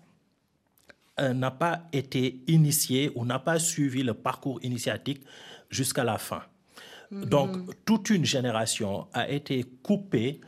[1.20, 5.22] euh, n'a pas été initiée ou n'a pas suivi le parcours initiatique
[5.70, 6.42] jusqu'à la fin.
[7.12, 10.40] Donc, toute une génération a été coupée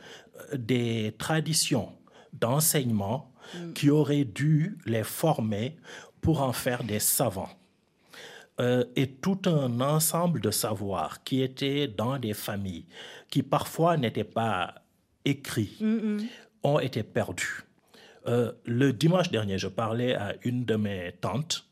[0.51, 1.91] euh, des traditions
[2.33, 3.31] d'enseignement
[3.75, 5.77] qui auraient dû les former
[6.21, 7.51] pour en faire des savants.
[8.59, 12.85] Euh, et tout un ensemble de savoirs qui étaient dans des familles,
[13.29, 14.73] qui parfois n'étaient pas
[15.23, 15.77] écrits,
[16.63, 17.63] ont été perdus.
[18.27, 21.67] Euh, le dimanche dernier, je parlais à une de mes tantes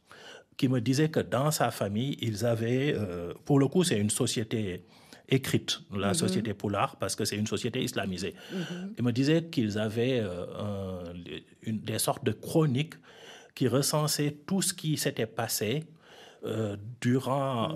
[0.57, 4.09] qui me disait que dans sa famille, ils avaient, euh, pour le coup, c'est une
[4.09, 4.83] société
[5.29, 8.35] écrite, la société Poulard, parce que c'est une société islamisée.
[8.97, 11.13] Il me disait qu'ils avaient euh, un-
[11.63, 12.95] une- des sortes de chroniques
[13.55, 15.85] qui recensaient tout ce qui s'était passé
[16.45, 17.73] euh, durant,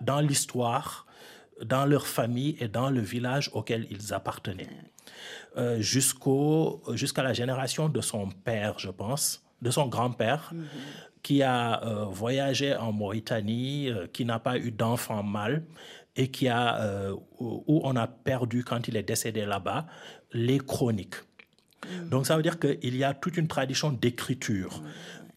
[0.00, 1.06] dans l'histoire,
[1.64, 4.70] dans leur famille et dans le village auquel ils appartenaient.
[5.78, 10.52] Jusqu'au, jusqu'à la génération de son père, je pense, de son grand-père,
[11.22, 15.64] qui a euh, voyagé en Mauritanie, euh, qui n'a pas eu d'enfant mâle
[16.16, 19.86] et qui a, euh, où on a perdu, quand il est décédé là-bas,
[20.32, 21.16] les chroniques.
[22.10, 24.82] Donc ça veut dire qu'il y a toute une tradition d'écriture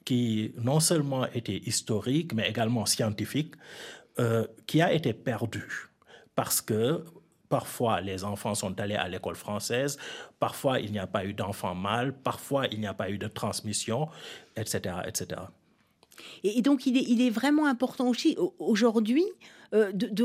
[0.04, 3.54] qui non seulement était historique, mais également scientifique,
[4.68, 5.64] qui a été perdu
[6.36, 7.06] parce que
[7.54, 10.00] Parfois, les enfants sont allés à l'école française,
[10.40, 13.28] parfois il n'y a pas eu d'enfants mâles, parfois il n'y a pas eu de
[13.28, 14.10] transmission,
[14.56, 14.96] etc.
[15.06, 15.40] etc.
[16.44, 19.26] Et donc, il est, vraiment important aussi aujourd'hui
[19.74, 20.24] euh, de,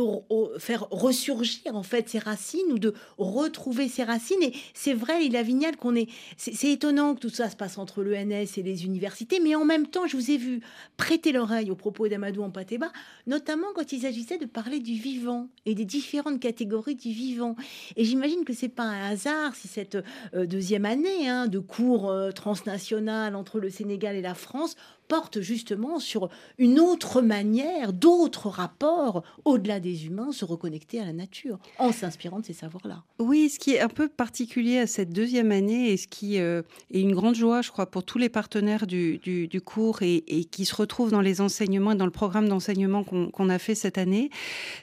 [0.59, 4.43] faire ressurgir en fait ses racines ou de retrouver ses racines.
[4.43, 6.09] Et c'est vrai, il a Vignal, qu'on est.
[6.37, 9.87] C'est étonnant que tout ça se passe entre l'ENS et les universités, mais en même
[9.87, 10.61] temps, je vous ai vu
[10.97, 12.91] prêter l'oreille aux propos d'Amadou Ampateba,
[13.27, 17.57] notamment quand il s'agissait de parler du vivant et des différentes catégories du vivant.
[17.97, 19.99] Et j'imagine que c'est pas un hasard si cette
[20.35, 24.77] euh, deuxième année hein, de cours euh, transnational entre le Sénégal et la France
[25.09, 31.13] porte justement sur une autre manière, d'autres rapports au-delà des humains, se reconnecter à la
[31.13, 33.03] nature en s'inspirant de ces savoirs-là.
[33.19, 36.63] Oui, ce qui est un peu particulier à cette deuxième année et ce qui euh,
[36.93, 39.21] est une grande joie, je crois, pour tous les partenaires du,
[39.65, 43.59] cours et, qui se retrouvent dans les enseignements et dans le programme d'enseignement qu'on a
[43.59, 44.31] fait cette année,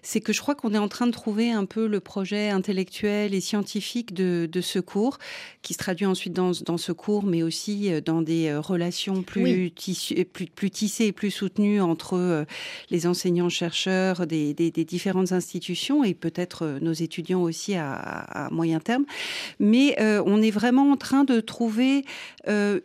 [0.02, 3.34] c'est que je crois qu'on est en train de trouver un peu le projet intellectuel
[3.34, 5.18] et scientifique de, ce cours,
[5.62, 9.72] qui se traduit ensuite dans, ce cours, mais aussi euh, dans des euh, relations plus,
[10.34, 12.46] plus, plus tissées et plus soutenues entre
[12.90, 19.06] les enseignants-chercheurs, des des, différentes institutions et peut-être euh, nos étudiants aussi à, moyen terme.
[19.60, 22.06] Mais euh, on est vraiment en train de trouver
[22.48, 22.80] euh,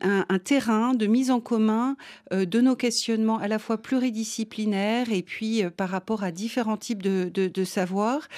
[0.00, 1.96] un, terrain de mise en commun
[2.32, 7.64] de nos questionnements à la fois pluridisciplinaires et puis par rapport à différents types de,
[7.64, 8.28] savoirs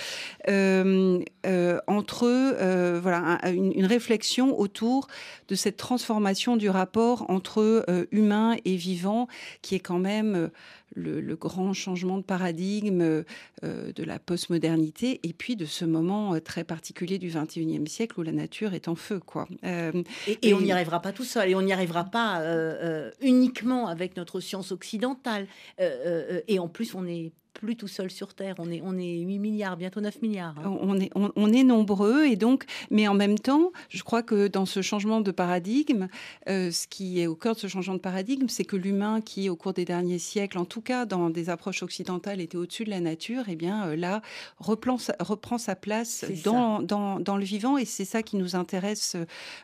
[1.86, 5.06] entre voilà une, réflexion autour
[5.48, 9.28] de cette transformation du rapport entre humain et vivant
[9.62, 10.50] qui est quand même
[10.94, 13.24] le, grand changement de paradigme
[13.64, 18.20] euh, de la postmodernité et puis de ce moment euh, très particulier du 21e siècle
[18.20, 19.18] où la nature est en feu.
[19.18, 19.48] Quoi.
[19.64, 22.42] Euh, et, on n'y arrivera pas tout seul et on n'y arrivera pas
[23.20, 25.46] uniquement avec notre science occidentale.
[25.78, 28.54] et en plus, on est plus tout seul sur Terre.
[28.58, 30.54] On est, on est 8 milliards, bientôt 9 milliards.
[30.58, 30.76] Hein.
[30.80, 34.66] On, est, on, est nombreux et donc, mais en même temps, je crois que dans
[34.66, 36.08] ce changement de paradigme,
[36.48, 39.48] euh, ce qui est au cœur de ce changement de paradigme, c'est que l'humain qui,
[39.48, 42.90] au cours des derniers siècles, en tout cas dans des approches occidentales, était au-dessus de
[42.90, 44.22] la nature, et eh bien euh, là,
[44.58, 48.56] reprend sa, reprend sa place dans, dans, dans, le vivant et c'est ça qui nous
[48.56, 49.16] intéresse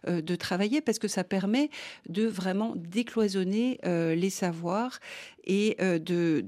[0.06, 1.70] euh, de travailler parce que ça permet
[2.08, 5.00] de vraiment décloisonner les savoirs
[5.48, 6.46] et euh, de,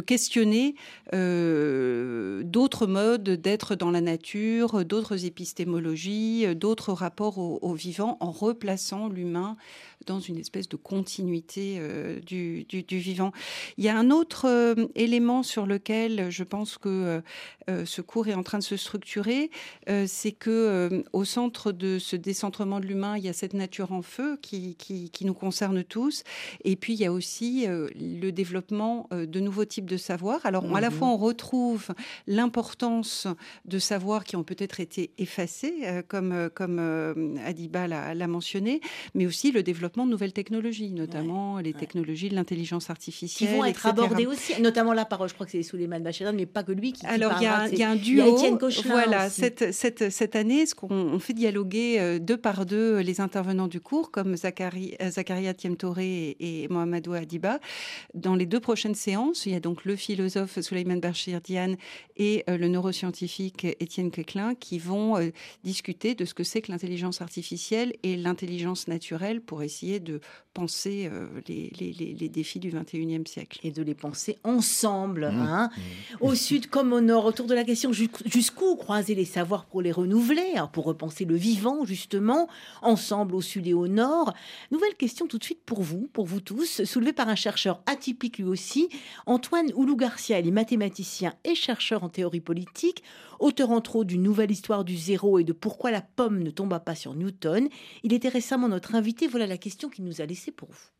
[0.00, 0.74] questionner
[1.14, 9.08] euh, d'autres modes d'être dans la nature, d'autres épistémologies, d'autres rapports au, vivant en replaçant
[9.08, 9.56] l'humain
[10.06, 13.32] dans une espèce de continuité euh, du, du, vivant.
[13.78, 17.22] Il y a un autre élément sur lequel je pense que
[17.68, 19.50] ce cours est en train de se structurer,
[20.06, 24.02] c'est que au centre de ce décentrement de l'humain, il y a cette nature en
[24.02, 26.22] feu qui, qui, qui nous concerne tous,
[26.64, 30.40] et puis il y a aussi euh, le développement euh, de nouveaux types de savoirs.
[30.44, 30.96] Alors, à la mhm.
[30.96, 31.88] fois, on retrouve
[32.26, 33.26] l'importance
[33.64, 38.80] de savoirs qui ont peut-être été effacés, euh, comme, comme Adiba l'a mentionné,
[39.14, 43.50] mais aussi le développement de nouvelles technologies, notamment les technologies de l'intelligence artificielle.
[43.50, 46.46] Qui vont être abordées aussi, notamment là, par, je crois que c'est Souleymane Bachir, mais
[46.46, 48.36] pas que lui qui Alors, il y, a, y a un duo.
[48.86, 53.80] voilà, cette, cette, cette, année, ce qu'on fait dialoguer deux par deux les intervenants du
[53.80, 57.60] cours, comme Zachary, Zacharia Tiemtoré et, et Mohamedou Adiba.
[58.14, 61.76] Dans les deux prochaines séances, il y a donc le philosophe Souleymane Bachir Diane
[62.16, 65.30] et euh, le neuroscientifique Étienne Quéclin qui vont euh,
[65.64, 70.20] discuter de ce que c'est que l'intelligence artificielle et l'intelligence naturelle pour essayer de
[70.52, 73.60] penser euh, les, les, les, défis du 21e siècle.
[73.62, 75.40] Et de les penser ensemble, mmh.
[75.40, 76.24] hein mmh.
[76.24, 79.92] au sud comme au nord, autour de la question jusqu'où croiser les savoirs pour les
[79.92, 82.48] renouveler, hein, pour repenser le vivant, justement,
[82.82, 84.34] ensemble au sud et au nord.
[84.70, 88.38] Nouvelle question tout de suite pour vous, pour vous tous, soulevée par un chercheur atypique
[88.38, 88.88] lui aussi,
[89.26, 90.38] Antoine Oulou-Garcia.
[90.38, 93.02] Il est mathématicien et chercheur en théorie politique,
[93.38, 96.80] auteur entre autres d'une nouvelle histoire du zéro et de pourquoi la pomme ne tomba
[96.80, 97.68] pas sur Newton.
[98.02, 99.26] Il était récemment notre invité.
[99.26, 100.92] Voilà la question qu'il nous a pour vous.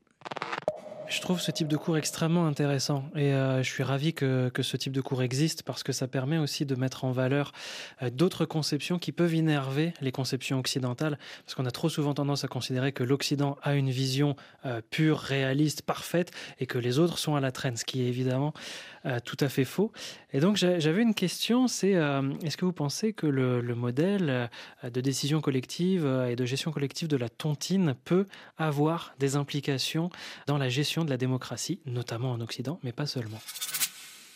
[1.13, 4.63] Je trouve ce type de cours extrêmement intéressant et euh, je suis ravi que, que,
[4.63, 7.53] ce type de cours existe parce que ça permet aussi de mettre en valeur
[8.03, 12.45] euh, d'autres conceptions qui peuvent énerver les conceptions occidentales parce qu'on a trop souvent tendance
[12.45, 17.19] à considérer que l'Occident a une vision euh, pure, réaliste, parfaite et que les autres
[17.19, 18.55] sont à la traîne, ce qui est évidemment
[19.25, 19.93] tout à fait faux.
[20.33, 21.93] Et donc j'avais une question, c'est
[22.43, 24.51] est-ce que vous pensez que le, le modèle
[24.85, 28.27] de décision collective et de gestion collective de la tontine peut
[28.59, 30.11] avoir des implications
[30.47, 33.41] dans la gestion de la démocratie, notamment en Occident, mais pas seulement?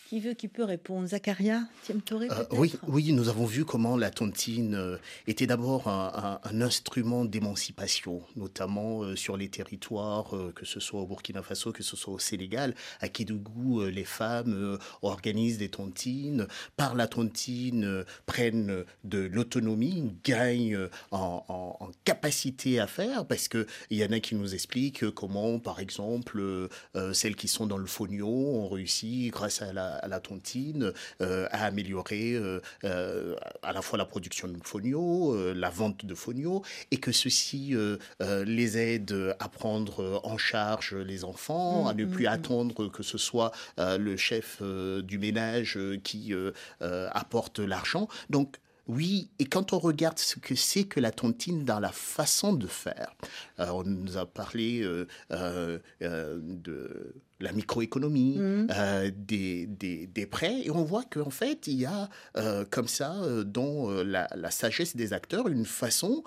[0.09, 1.09] Qui veut, qui peut répondre?
[1.09, 6.39] Zacharia Tiemtoré Euh, oui, oui, nous avons vu comment la tontine euh, était d'abord un,
[6.45, 11.43] un- un instrument d'émancipation, notamment euh, sur les territoires, euh, que ce soit au Burkina
[11.43, 12.77] Faso, que ce soit au Sénégal.
[13.01, 16.47] À Kédougou, les femmes organisent des tontines,
[16.77, 23.67] par la tontine, prennent de l'autonomie, gagnent en, en- en capacité à faire, parce qu'il
[23.91, 26.69] y en a qui nous expliquent comment, par exemple,
[27.13, 31.47] celles qui sont dans le fonio ont réussi, grâce à la, à la tontine, euh,
[31.51, 36.63] à améliorer euh, euh, à la fois la production de fonio, la vente de fonio,
[36.91, 37.75] et que ceci
[38.21, 43.53] les aide à prendre en charge les enfants, à ne plus attendre que ce soit
[43.79, 46.35] le chef du ménage qui
[46.81, 48.09] apporte l'argent.
[48.31, 48.57] Donc,
[48.89, 52.67] oui, et quand on regarde ce que c'est que la tontine dans la façon de
[52.67, 53.15] faire,
[53.59, 60.27] euh, on nous a parlé euh, euh, euh, de la microéconomie, euh, des, des, des
[60.27, 64.29] prêts, et on voit qu'en fait, il y a euh, comme ça, euh, dans la,
[64.35, 66.23] la sagesse des acteurs, une façon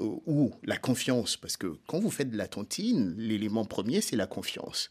[0.00, 4.26] où la confiance, parce que quand vous faites de la tontine, l'élément premier, c'est la
[4.26, 4.90] confiance.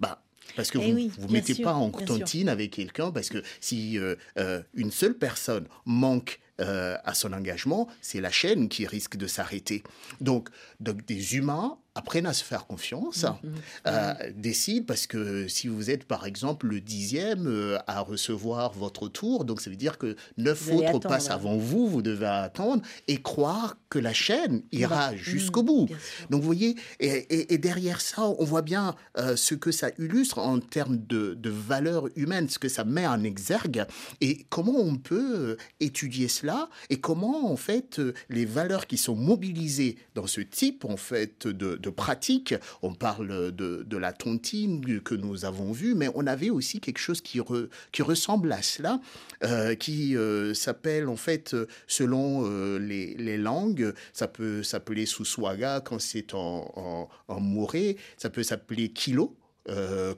[0.00, 0.22] Bah,
[0.54, 2.04] parce que Eh vous oui, vous mettez sûr, pas en sûr.
[2.06, 7.32] tontine avec quelqu'un, parce que si euh, euh, une seule personne manque euh, à son
[7.32, 9.82] engagement, c'est la chaîne qui risque de s'arrêter.
[10.20, 10.48] Donc,
[10.80, 13.48] donc, des humains apprennent à se faire confiance, Mm,
[13.88, 19.08] euh, décident, parce que si vous êtes par exemple le dixième euh, à recevoir votre
[19.08, 22.82] tour, donc ça veut dire que neuf Vous autres passent avant vous, vous devez attendre
[23.08, 25.88] et croire que la chaîne ira Bah, jusqu'au mm, bout.
[26.30, 29.90] Donc vous voyez, et, et- et derrière ça, on voit bien euh, ce que ça
[29.98, 33.84] illustre en termes de, de valeur humaine, ce que ça met en exergue,
[34.20, 39.96] et comment on peut étudier cela, et comment en fait les valeurs qui sont mobilisées
[40.14, 45.14] dans ce type en fait de, de pratique, on parle de, de la tontine que
[45.14, 49.00] nous avons vue, mais on avait aussi quelque chose qui, re- qui ressemble à cela,
[49.44, 51.56] euh, qui euh, s'appelle en fait,
[51.86, 57.68] selon euh, les, les langues, ça peut s'appeler Souswaga quand c'est en, en,
[58.16, 59.36] ça peut s'appeler Kilo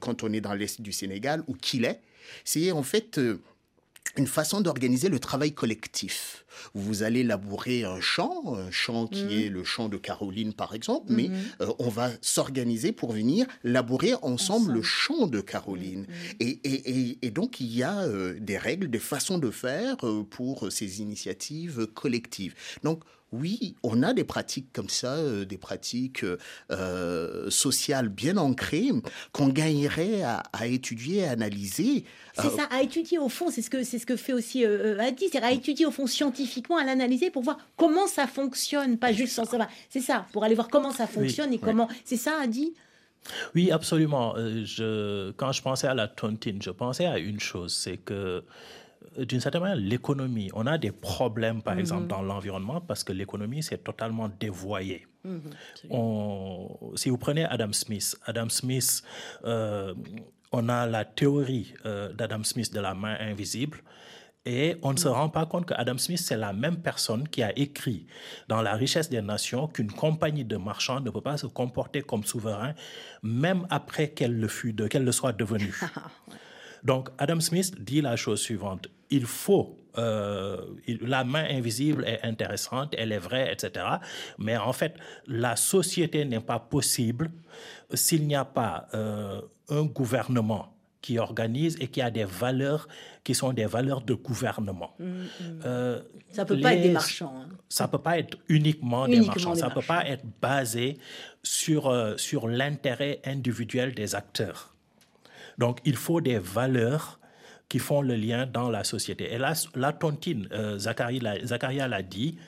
[0.01, 2.01] quand on est dans l'est du Sénégal, ou Kilé.
[2.45, 3.19] C'est en fait
[4.17, 6.45] une façon d'organiser le travail collectif.
[6.75, 11.07] Vous allez labourer un champ, un champ qui est le champ de Caroline par exemple,
[11.13, 11.31] mais
[11.61, 16.07] euh, on va s'organiser pour venir labourer ensemble, le champ de Caroline.
[16.41, 19.97] Et, et- et- et donc il y a euh, des règles, des façons de faire
[20.05, 22.55] euh, pour ces initiatives collectives.
[22.83, 26.25] Donc oui, on a des pratiques comme ça, euh, des pratiques
[26.71, 28.89] euh, sociales bien ancrées
[29.33, 32.05] qu'on gagnerait à, à étudier, à analyser.
[32.35, 34.65] C'est Euh, ça, à étudier au fond, c'est ce que, c'est ce que fait aussi
[34.65, 39.13] Adi, c'est à étudier au fond scientifiquement, à l'analyser pour voir comment ça fonctionne, pas
[39.13, 39.69] juste sans savoir.
[39.91, 41.89] C'est ça, pour aller voir comment ça fonctionne et comment.
[42.05, 42.73] C'est ça, Adi?
[43.55, 44.35] Oui, absolument.
[44.37, 48.41] Je, quand je pensais à la tontine, je pensais à une chose, c'est que euh,
[49.25, 53.63] d'une certaine manière, l'économie, on a des problèmes, par exemple, dans l'environnement, parce que l'économie,
[53.63, 55.07] c'est totalement dévoyé.
[55.91, 59.03] On- si vous prenez Adam Smith, Adam Smith,
[59.45, 59.95] euh,
[60.53, 63.79] on a la théorie euh, d'Adam Smith de la main invisible.
[64.47, 67.43] Et on ne se rend pas compte que Adam Smith, c'est la même personne qui
[67.43, 68.07] a écrit
[68.49, 72.25] dans La richesse des nations qu'une compagnie de marchands ne peut pas se comporter comme
[72.25, 72.73] souverain,
[73.23, 75.75] même après qu'elle le, fût de- qu'elle le soit devenue.
[76.89, 78.89] Donc, Adam Smith dit la chose suivante.
[79.11, 80.57] Il faut, euh,
[81.15, 83.85] la main invisible est intéressante, elle est vraie, etc.
[84.39, 84.95] Mais en fait,
[85.27, 87.31] la société n'est pas possible
[87.93, 90.65] s'il n'y a pas euh, un gouvernement
[91.03, 92.89] qui organise et qui a des valeurs
[93.23, 94.93] qui sont des valeurs de gouvernement.
[95.67, 96.01] Euh,
[96.33, 97.35] Ça peut pas être des marchands.
[97.43, 97.49] hein.
[97.69, 99.53] ça peut pas être uniquement, des marchands.
[99.53, 100.97] des ça peut pas être basé
[101.43, 101.83] sur,
[102.17, 104.75] sur l'intérêt individuel des acteurs.
[105.59, 107.19] Donc, il faut des valeurs
[107.69, 109.33] qui font le lien dans la société.
[109.33, 110.79] Et là, la tontine, euh,
[111.21, 112.39] l'a- Zacharia l'a dit,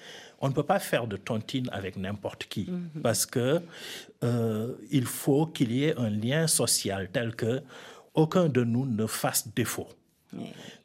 [0.40, 2.70] on ne peut pas faire de tontine avec n'importe qui,
[3.02, 3.61] parce que
[4.24, 7.61] euh, il faut qu'il y ait un lien social tel que
[8.14, 9.88] aucun de nous ne fasse défaut.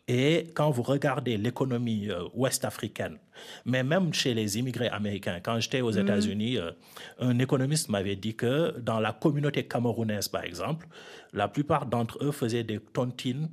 [0.07, 3.17] Et quand vous regardez l'économie euh, ouest-africaine,
[3.65, 6.71] mais même chez les immigrés américains, quand j'étais aux États-Unis, euh,
[7.19, 10.87] un économiste m'avait dit que dans la communauté camerounaise, par exemple,
[11.33, 13.49] la plupart d'entre eux faisaient des tontines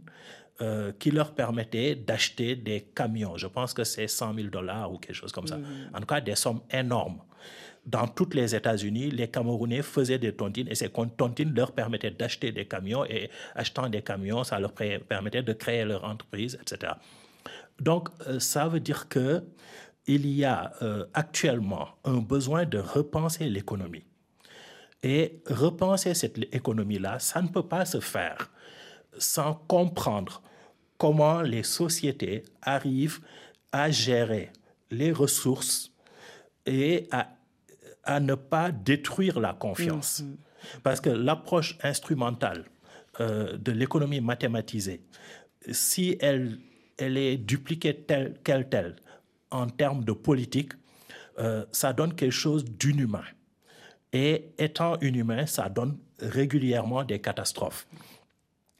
[0.60, 3.38] euh, qui leur permettaient d'acheter des camions.
[3.38, 5.58] Je pense que c'est 100 000 dollars ou quelque chose comme ça.
[5.94, 7.22] En tout cas, des sommes énormes.
[7.84, 12.52] Dans toutes les États-Unis, les Camerounais faisaient des tontines et ces tontines leur permettaient d'acheter
[12.52, 16.92] des camions et achetant des camions, ça leur permettait de créer leur entreprise, etc.
[17.80, 19.42] Donc, euh, ça veut dire que
[20.06, 24.04] il y a euh, actuellement un besoin de repenser l'économie.
[25.02, 28.50] Et repenser cette économie-là, ça ne peut pas se faire
[29.18, 30.42] sans comprendre
[30.96, 33.20] comment les sociétés arrivent
[33.72, 34.52] à gérer
[34.90, 35.92] les ressources
[36.66, 37.28] et à,
[38.04, 40.20] à ne pas détruire la confiance.
[40.20, 40.36] Mhm.
[40.82, 42.64] Parce que l'approche instrumentale
[43.20, 45.02] euh, de l'économie mathématisée,
[45.70, 46.58] si elle,
[46.98, 48.96] elle est dupliquée telle qu'elle telle
[49.50, 50.72] en termes de politique,
[51.38, 53.24] euh, ça donne quelque chose d'inhumain.
[54.12, 57.86] Et étant inhumain, ça donne régulièrement des catastrophes.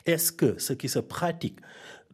[0.05, 1.59] Est-ce que ce qui se pratique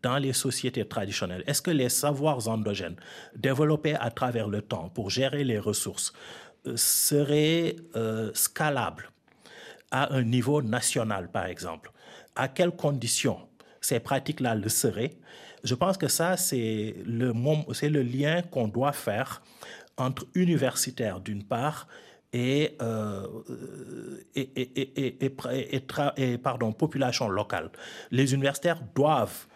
[0.03, 2.97] dans les sociétés traditionnelles, est-ce que les savoirs endogènes
[3.35, 6.13] développés à travers le temps pour gérer les ressources
[6.67, 9.11] euh, seraient euh, scalables
[9.91, 11.91] à un niveau national, par exemple
[12.37, 13.39] À quelles conditions
[13.81, 15.17] ces pratiques-là le seraient?
[15.65, 17.33] Je pense que ça, c'est le,
[18.03, 19.43] lien qu'on doit faire
[19.97, 21.89] entre universitaires d'une part
[22.33, 22.77] et,
[24.37, 27.71] et, pardon, population locale.
[28.11, 29.47] Les universitaires doivent,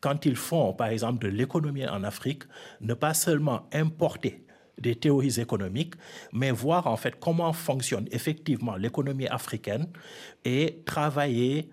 [0.00, 2.44] quand ils font par exemple de l'économie en Afrique,
[2.80, 4.44] ne pas seulement importer
[4.78, 5.94] des théories économiques,
[6.32, 9.86] mais voir en fait comment fonctionne effectivement l'économie africaine
[10.44, 11.68] et travailler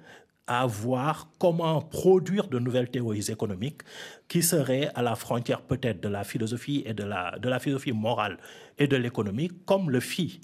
[0.47, 3.81] à voir comment produire de nouvelles théories économiques
[4.27, 7.93] qui seraient à la frontière peut-être de la philosophie et de la, de la philosophie
[7.93, 8.37] morale
[8.77, 10.41] et de l'économie, comme le fit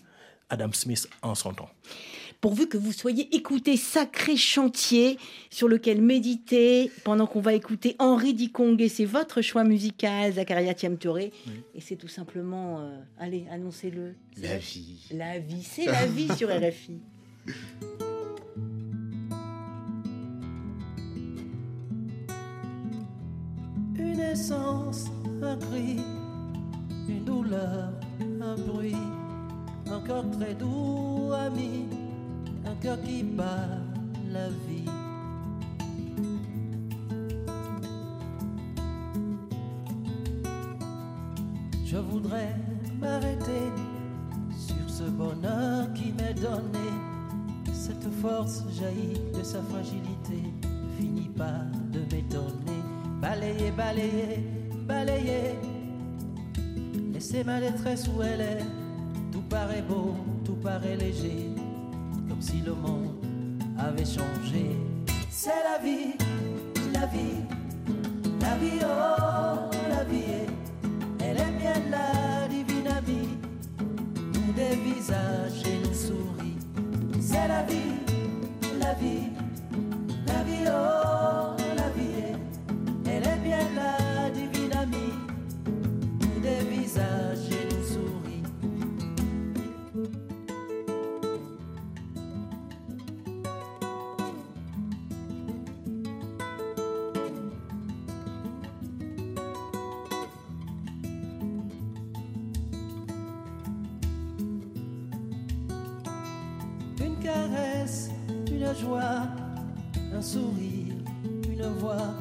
[0.50, 1.70] Adam Smith en son temps.
[2.42, 5.20] Pourvu que vous soyez écouté, sacré chantier
[5.52, 8.82] sur lequel méditer pendant qu'on va écouter Henri Dikong.
[8.82, 11.32] Et c'est votre choix musical, Zakaria Tiamtoré.
[11.76, 14.16] Et c'est tout simplement, euh, allez, annoncez-le.
[14.42, 15.08] La vie.
[15.12, 17.00] La vie, c'est la vie sur RFI.
[24.00, 25.06] Une essence,
[25.44, 25.98] un cri,
[27.08, 27.94] une douleur,
[28.42, 28.96] un bruit,
[29.86, 31.86] un cœur très doux, ami,
[32.66, 33.68] un cœur qui bat
[34.32, 34.86] la vie.
[41.86, 42.56] Je voudrais
[43.02, 43.68] m'arrêter
[44.56, 46.88] sur ce bonheur qui m'est donné.
[47.74, 50.44] Cette force jaillit de sa fragilité,
[50.98, 52.82] finit par de m'étonner.
[53.22, 54.40] Balayer, balayer,
[54.88, 55.56] balayer.
[57.14, 58.66] Laissez ma détresse où elle est.
[59.32, 61.51] Tout paraît beau, tout paraît léger.
[62.42, 63.24] Si le monde
[63.78, 64.76] avait changé.
[65.30, 66.16] C'est la vie,
[66.92, 67.46] la vie,
[68.42, 70.48] la vie, oh, la vie.
[71.20, 73.38] Elle est bien la divine amie.
[74.34, 76.58] Nous des visages et nous souris.
[77.22, 78.00] C'est la vie,
[78.80, 79.31] la vie,
[107.22, 108.10] caresse,
[108.52, 109.28] une joie,
[110.14, 110.94] un sourire,
[111.50, 112.14] une voix,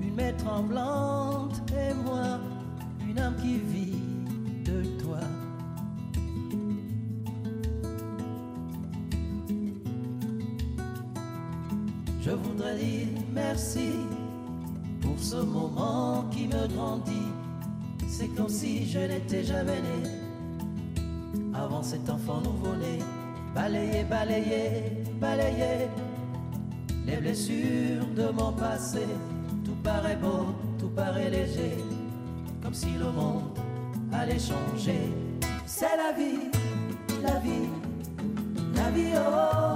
[0.00, 2.40] une main tremblante et moi,
[3.08, 4.02] une âme qui vit
[4.64, 5.20] de toi.
[12.22, 13.90] Je voudrais dire merci
[15.00, 17.32] pour ce moment qui me grandit.
[18.08, 20.10] C'est comme si je n'étais jamais né
[21.54, 22.98] avant cet enfant nouveau-né.
[23.54, 25.88] Balayer, balayer, balayer
[27.04, 29.06] les blessures de mon passé.
[29.64, 31.76] Tout paraît beau, tout paraît léger,
[32.62, 33.58] comme si le monde
[34.12, 35.12] allait changer.
[35.66, 36.50] C'est la vie,
[37.22, 37.68] la vie,
[38.74, 39.69] la vie, oh.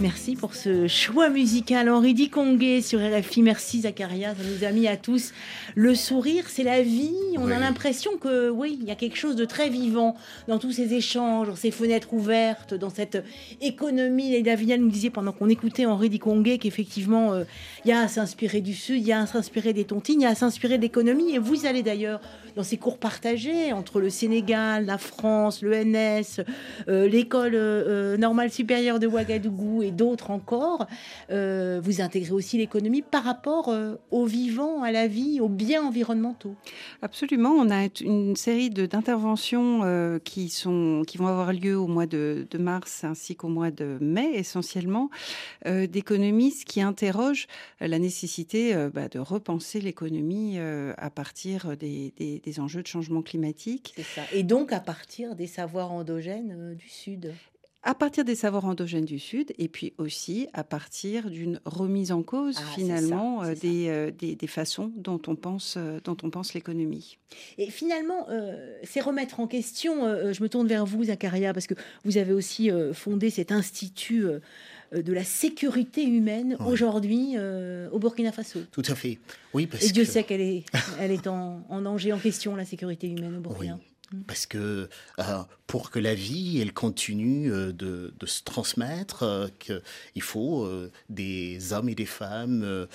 [0.00, 1.88] Merci pour ce choix musical.
[1.88, 3.40] Henri Dikongé sur RFI.
[3.40, 4.34] Merci Zacharia.
[4.34, 5.32] Ça nous a mis à tous
[5.74, 6.44] le sourire.
[6.48, 7.14] C'est la vie.
[7.38, 10.14] On a l'impression que, oui, il y a quelque chose de très vivant
[10.48, 13.24] dans tous ces échanges, dans ces fenêtres ouvertes, dans cette
[13.62, 14.34] économie.
[14.34, 17.44] Et Davinia nous disait pendant qu'on écoutait Henri Dikongé qu'effectivement, euh,
[17.86, 20.24] il y a à s'inspirer du Sud, il y a à s'inspirer des tontines, il
[20.24, 21.34] y a à s'inspirer de l'économie.
[21.34, 22.20] Et vous allez d'ailleurs
[22.56, 26.40] dans ces cours partagés entre le Sénégal, la France, l'ENS,
[26.88, 30.86] euh, l'école euh, euh, normale supérieure de Ouagadougou et d'autres encore.
[31.30, 35.82] Euh, vous intégrez aussi l'économie par rapport euh, au vivant, à la vie, aux biens
[35.84, 36.54] environnementaux.
[37.02, 42.06] Absolument, on a une série d'interventions euh, qui, sont, qui vont avoir lieu au mois
[42.06, 45.10] de, de mars ainsi qu'au mois de mai essentiellement,
[45.66, 47.46] euh, d'économistes qui interrogent
[47.80, 53.92] la nécessité bah, de repenser l'économie à partir des, des- des enjeux de changement climatique.
[53.96, 54.22] C'est ça.
[54.32, 57.32] Et donc à partir des savoirs endogènes du Sud.
[57.86, 62.22] À partir des savoirs endogènes du Sud et puis aussi à partir d'une remise en
[62.22, 66.16] cause Ah, finalement ça, euh, des, euh, des, des façons dont on pense, euh, dont
[66.22, 67.16] on pense l'économie.
[67.58, 71.66] Et finalement, euh, c'est remettre en question, euh, je me tourne vers vous, Zacharia, parce
[71.68, 71.74] que
[72.04, 74.24] vous avez aussi euh, fondé cet institut
[74.92, 76.66] de la sécurité humaine Oui.
[76.72, 78.60] aujourd'hui euh, au Burkina Faso.
[78.70, 79.18] Tout à fait.
[79.54, 80.10] Oui, parce Et Dieu que...
[80.10, 80.64] sait qu'elle est,
[81.00, 83.78] elle est en, en danger, en question, la sécurité humaine au Burkina.
[84.28, 84.88] Parce que
[85.18, 89.48] euh, pour que la vie elle continue euh, de, de se transmettre, euh,
[90.14, 90.68] il faut
[91.10, 92.86] des hommes et des femmes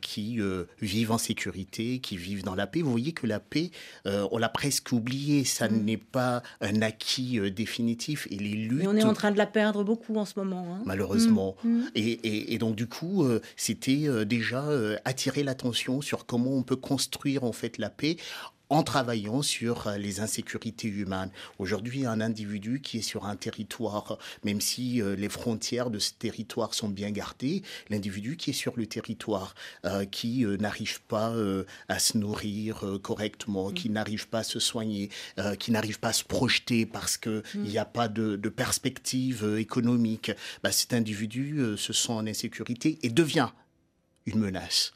[0.00, 0.38] qui
[0.80, 2.82] vivent en sécurité, qui vivent dans la paix.
[2.82, 3.70] Vous voyez que la paix,
[4.04, 5.44] on l'a presque oublié.
[5.44, 8.26] Ça n'est pas un acquis définitif.
[8.30, 10.76] Et les luttes Et on est en train de la perdre beaucoup en ce moment.
[10.76, 10.82] hein.
[10.84, 11.56] malheureusement.
[11.64, 11.90] Mm, mm.
[11.94, 14.64] Et, et- et donc du coup, c'était déjà
[15.04, 18.16] attirer l'attention sur comment on peut construire en fait la paix
[18.72, 21.30] en travaillant sur euh, les insécurités humaines.
[21.58, 26.12] Aujourd'hui, un individu qui est sur un territoire, même si euh, les frontières de ce
[26.12, 29.54] territoire sont bien gardées, l'individu qui est sur le territoire,
[29.84, 34.58] euh, qui euh, n'arrive pas euh, à se nourrir correctement, qui n'arrive pas à se
[34.58, 35.10] soigner,
[35.58, 40.30] qui n'arrive pas à se projeter parce qu'il n'y a pas de, de perspective économique,
[40.62, 43.50] bah, cet individu se sent en insécurité et devient
[44.26, 44.94] une menace.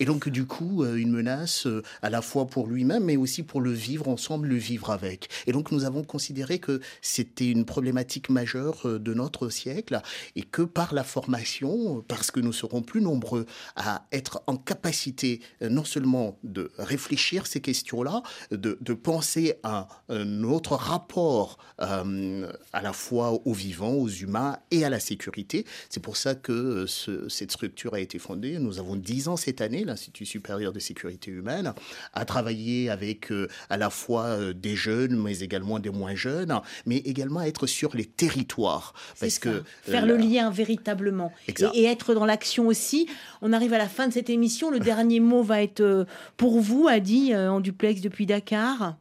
[0.00, 3.42] Et donc, du coup, euh, une menace euh, à la fois pour lui-même, mais aussi
[3.42, 5.28] pour le vivre ensemble, le vivre avec.
[5.46, 10.00] Et donc, nous avons considéré que c'était une problématique majeure euh, de notre siècle
[10.36, 15.40] et que par la formation, parce que nous serons plus nombreux à être en capacité
[15.62, 23.32] non seulement de réfléchir ces questions-là, de, penser à un autre rapport à la fois
[23.46, 25.64] aux vivants, aux humains et à la sécurité.
[25.88, 28.58] C'est pour ça que ce- cette structure a été fondée.
[28.58, 31.72] Nous avons 10 ans cette année, l'Institut supérieur de sécurité humaine,
[32.12, 36.60] à travailler avec euh, à la fois euh, des jeunes, mais également des moins jeunes,
[36.86, 38.94] mais également à être sur les territoires.
[39.20, 43.08] Parce que faire euh, le lien véritablement et, être dans l'action aussi.
[43.40, 44.70] On arrive à la fin de cette émission.
[44.70, 46.06] Le dernier mot va être
[46.36, 48.96] pour vous, Adi, en duplex depuis Dakar.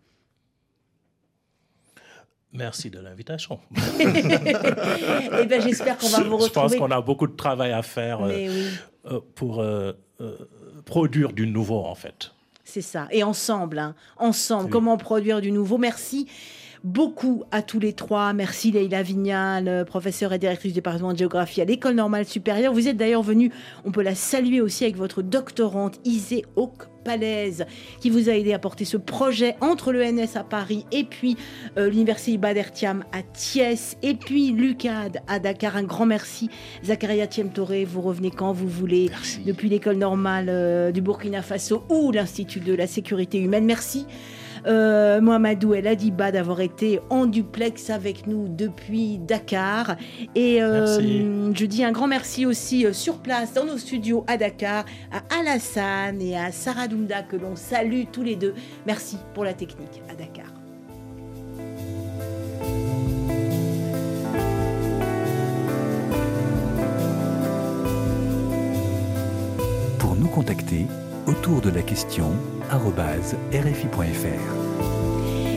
[2.53, 3.59] Merci de l'invitation.
[5.41, 6.77] Eh ben, j'espère qu'on va vous Je pense retrouver.
[6.77, 8.67] qu'on a beaucoup de travail à faire euh, oui.
[9.05, 9.93] euh, pour euh,
[10.85, 12.31] produire du nouveau, en fait.
[12.63, 13.07] C'est ça.
[13.11, 13.95] Et ensemble, hein.
[14.17, 15.77] ensemble, comment produire du nouveau.
[15.77, 16.27] Merci
[16.83, 18.33] beaucoup à tous les trois.
[18.33, 22.73] Merci Leïla Vignal, euh, professeure et directrice du département de géographie à l'École normale supérieure.
[22.73, 23.51] Vous êtes d'ailleurs venue,
[23.85, 27.65] on peut la saluer aussi avec votre doctorante Isée Hawk Palaise,
[27.99, 31.37] qui vous a aidé à porter ce projet entre l'ENS à Paris et puis
[31.77, 35.75] euh, l'Université Ibader Thiam à Thiès et puis l'UCAD à Dakar.
[35.75, 36.49] Un grand merci.
[36.83, 39.39] Zakaria Thiemtore, vous revenez quand vous voulez Merci.
[39.45, 43.65] depuis l'école normale euh, du Burkina Faso ou l'Institut de la sécurité humaine.
[43.65, 44.05] Merci.
[44.67, 49.95] Euh, Mohamedou El Adiba d'avoir été en duplex avec nous depuis Dakar.
[50.35, 54.37] Et euh, je dis un grand merci aussi euh, sur place dans nos studios à
[54.37, 58.53] Dakar à Alassane et à Sarah Doumda que l'on salue tous les deux.
[58.85, 60.45] Merci pour la technique à Dakar.
[69.99, 70.85] Pour nous contacter,
[71.27, 72.31] autour de la question.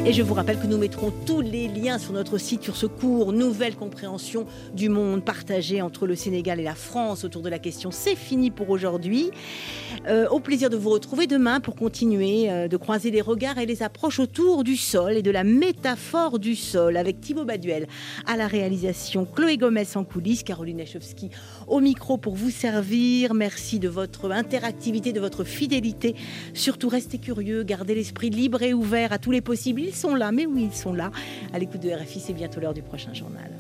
[0.07, 2.85] Et je vous rappelle que nous mettrons tous les liens sur notre site sur ce
[2.85, 4.45] cours Nouvelle compréhension
[4.75, 7.91] du monde partagé entre le Sénégal et la France autour de la question.
[7.91, 9.31] C'est fini pour aujourd'hui.
[10.07, 13.65] Euh, au plaisir de vous retrouver demain pour continuer euh, de croiser les regards et
[13.65, 17.87] les approches autour du sol et de la métaphore du sol avec Thibaut Baduel
[18.27, 21.31] à la réalisation, Chloé Gomez en coulisses, Caroline Echowski
[21.69, 23.35] au micro pour vous servir.
[23.35, 26.15] Merci de votre interactivité, de votre fidélité.
[26.55, 29.81] Surtout, restez curieux, gardez l'esprit libre et ouvert à tous les possibles.
[29.81, 31.11] Ils sont là, mais oui, ils sont là.
[31.53, 33.51] À l'écoute de RFI, c'est bientôt l'heure du prochain journal.